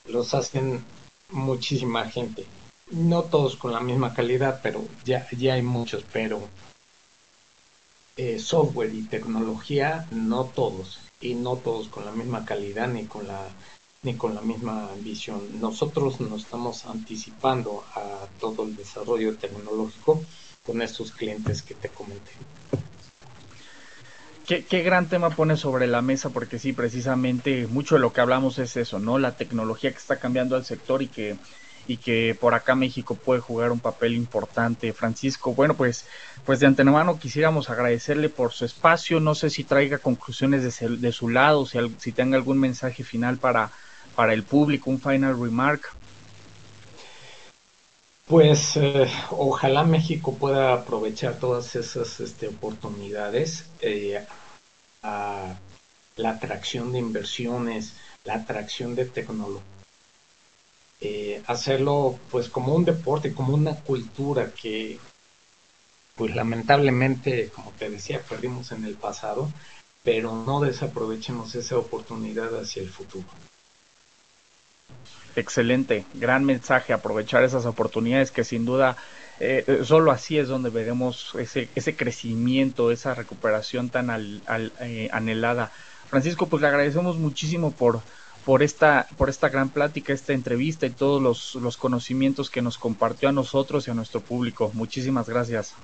los 0.06 0.32
hacen 0.34 0.82
muchísima 1.30 2.08
gente. 2.08 2.46
No 2.90 3.24
todos 3.24 3.56
con 3.56 3.72
la 3.72 3.80
misma 3.80 4.14
calidad, 4.14 4.60
pero 4.62 4.84
ya, 5.04 5.26
ya 5.36 5.54
hay 5.54 5.62
muchos, 5.62 6.04
pero 6.12 6.48
eh, 8.16 8.38
software 8.38 8.94
y 8.94 9.02
tecnología, 9.02 10.06
no 10.10 10.44
todos, 10.44 11.00
y 11.20 11.34
no 11.34 11.56
todos 11.56 11.88
con 11.88 12.04
la 12.04 12.12
misma 12.12 12.44
calidad 12.44 12.88
ni 12.88 13.06
con 13.06 13.26
la 13.26 13.48
ni 14.02 14.14
con 14.14 14.34
la 14.34 14.42
misma 14.42 14.90
visión. 15.00 15.40
Nosotros 15.60 16.20
nos 16.20 16.42
estamos 16.42 16.84
anticipando 16.84 17.84
a 17.94 18.26
todo 18.38 18.64
el 18.64 18.76
desarrollo 18.76 19.34
tecnológico 19.36 20.22
con 20.62 20.82
estos 20.82 21.10
clientes 21.10 21.62
que 21.62 21.74
te 21.74 21.88
comenté. 21.88 22.32
Qué, 24.46 24.62
qué, 24.66 24.82
gran 24.82 25.08
tema 25.08 25.30
pone 25.30 25.56
sobre 25.56 25.86
la 25.86 26.02
mesa, 26.02 26.28
porque 26.28 26.58
sí, 26.58 26.74
precisamente 26.74 27.66
mucho 27.66 27.94
de 27.94 28.02
lo 28.02 28.12
que 28.12 28.20
hablamos 28.20 28.58
es 28.58 28.76
eso, 28.76 28.98
¿no? 28.98 29.18
La 29.18 29.38
tecnología 29.38 29.90
que 29.90 29.96
está 29.96 30.18
cambiando 30.18 30.54
al 30.54 30.66
sector 30.66 31.02
y 31.02 31.08
que 31.08 31.36
y 31.86 31.98
que 31.98 32.36
por 32.38 32.54
acá 32.54 32.74
México 32.74 33.14
puede 33.14 33.40
jugar 33.40 33.72
un 33.72 33.80
papel 33.80 34.14
importante. 34.14 34.92
Francisco, 34.92 35.54
bueno, 35.54 35.74
pues, 35.74 36.06
pues 36.44 36.60
de 36.60 36.66
antemano 36.66 37.18
quisiéramos 37.18 37.70
agradecerle 37.70 38.28
por 38.28 38.52
su 38.52 38.64
espacio. 38.64 39.20
No 39.20 39.34
sé 39.34 39.50
si 39.50 39.64
traiga 39.64 39.98
conclusiones 39.98 40.62
de, 40.62 40.88
de 40.96 41.12
su 41.12 41.28
lado, 41.28 41.66
si, 41.66 41.78
si 41.98 42.12
tenga 42.12 42.36
algún 42.36 42.58
mensaje 42.58 43.04
final 43.04 43.38
para, 43.38 43.70
para 44.14 44.32
el 44.32 44.42
público, 44.42 44.90
un 44.90 45.00
final 45.00 45.38
remark. 45.40 45.92
Pues 48.26 48.76
eh, 48.76 49.06
ojalá 49.30 49.84
México 49.84 50.34
pueda 50.34 50.72
aprovechar 50.72 51.38
todas 51.38 51.76
esas 51.76 52.20
este, 52.20 52.48
oportunidades, 52.48 53.66
eh, 53.82 54.24
la 55.02 56.30
atracción 56.30 56.92
de 56.92 57.00
inversiones, 57.00 57.92
la 58.24 58.36
atracción 58.36 58.94
de 58.94 59.04
tecnología 59.04 59.73
eh, 61.04 61.42
hacerlo 61.46 62.18
pues 62.30 62.48
como 62.48 62.74
un 62.74 62.86
deporte, 62.86 63.34
como 63.34 63.52
una 63.52 63.74
cultura 63.74 64.52
que 64.52 64.98
pues 66.16 66.34
lamentablemente, 66.34 67.50
como 67.54 67.72
te 67.72 67.90
decía, 67.90 68.22
perdimos 68.22 68.72
en 68.72 68.84
el 68.84 68.94
pasado, 68.94 69.50
pero 70.02 70.44
no 70.46 70.60
desaprovechemos 70.60 71.54
esa 71.56 71.76
oportunidad 71.76 72.58
hacia 72.58 72.82
el 72.82 72.88
futuro. 72.88 73.26
Excelente, 75.36 76.06
gran 76.14 76.44
mensaje, 76.44 76.94
aprovechar 76.94 77.44
esas 77.44 77.66
oportunidades 77.66 78.30
que 78.30 78.44
sin 78.44 78.64
duda 78.64 78.96
eh, 79.40 79.82
solo 79.84 80.10
así 80.10 80.38
es 80.38 80.48
donde 80.48 80.70
veremos 80.70 81.34
ese, 81.38 81.68
ese 81.74 81.96
crecimiento, 81.96 82.90
esa 82.90 83.14
recuperación 83.14 83.90
tan 83.90 84.40
eh, 84.80 85.10
anhelada. 85.12 85.70
Francisco, 86.08 86.46
pues 86.46 86.62
le 86.62 86.68
agradecemos 86.68 87.18
muchísimo 87.18 87.72
por, 87.72 88.00
por 88.44 88.62
esta, 88.62 89.06
por 89.16 89.28
esta 89.28 89.48
gran 89.48 89.70
plática, 89.70 90.12
esta 90.12 90.32
entrevista 90.32 90.86
y 90.86 90.90
todos 90.90 91.22
los, 91.22 91.54
los 91.56 91.76
conocimientos 91.76 92.50
que 92.50 92.62
nos 92.62 92.78
compartió 92.78 93.28
a 93.28 93.32
nosotros 93.32 93.88
y 93.88 93.90
a 93.90 93.94
nuestro 93.94 94.20
público. 94.20 94.70
Muchísimas 94.74 95.28
gracias. 95.28 95.74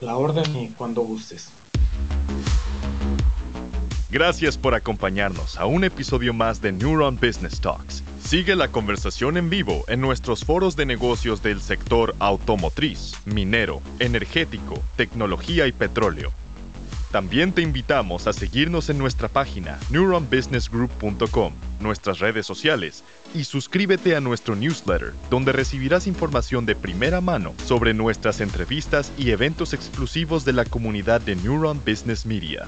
La 0.00 0.16
orden 0.16 0.56
y 0.56 0.68
cuando 0.68 1.02
gustes. 1.02 1.50
Gracias 4.10 4.56
por 4.56 4.74
acompañarnos 4.74 5.56
a 5.56 5.66
un 5.66 5.82
episodio 5.82 6.32
más 6.32 6.60
de 6.60 6.70
Neuron 6.70 7.16
Business 7.16 7.60
Talks. 7.60 8.04
Sigue 8.22 8.54
la 8.54 8.68
conversación 8.68 9.36
en 9.36 9.50
vivo 9.50 9.84
en 9.88 10.00
nuestros 10.00 10.44
foros 10.44 10.76
de 10.76 10.86
negocios 10.86 11.42
del 11.42 11.60
sector 11.60 12.14
automotriz, 12.20 13.14
minero, 13.24 13.82
energético, 13.98 14.80
tecnología 14.96 15.66
y 15.66 15.72
petróleo 15.72 16.32
también 17.14 17.52
te 17.52 17.62
invitamos 17.62 18.26
a 18.26 18.32
seguirnos 18.32 18.90
en 18.90 18.98
nuestra 18.98 19.28
página 19.28 19.78
neuronbusinessgroup.com, 19.90 21.52
nuestras 21.78 22.18
redes 22.18 22.44
sociales 22.44 23.04
y 23.32 23.44
suscríbete 23.44 24.16
a 24.16 24.20
nuestro 24.20 24.56
newsletter, 24.56 25.12
donde 25.30 25.52
recibirás 25.52 26.08
información 26.08 26.66
de 26.66 26.74
primera 26.74 27.20
mano 27.20 27.54
sobre 27.64 27.94
nuestras 27.94 28.40
entrevistas 28.40 29.12
y 29.16 29.30
eventos 29.30 29.74
exclusivos 29.74 30.44
de 30.44 30.54
la 30.54 30.64
comunidad 30.64 31.20
de 31.20 31.36
Neuron 31.36 31.80
Business 31.86 32.26
Media. 32.26 32.66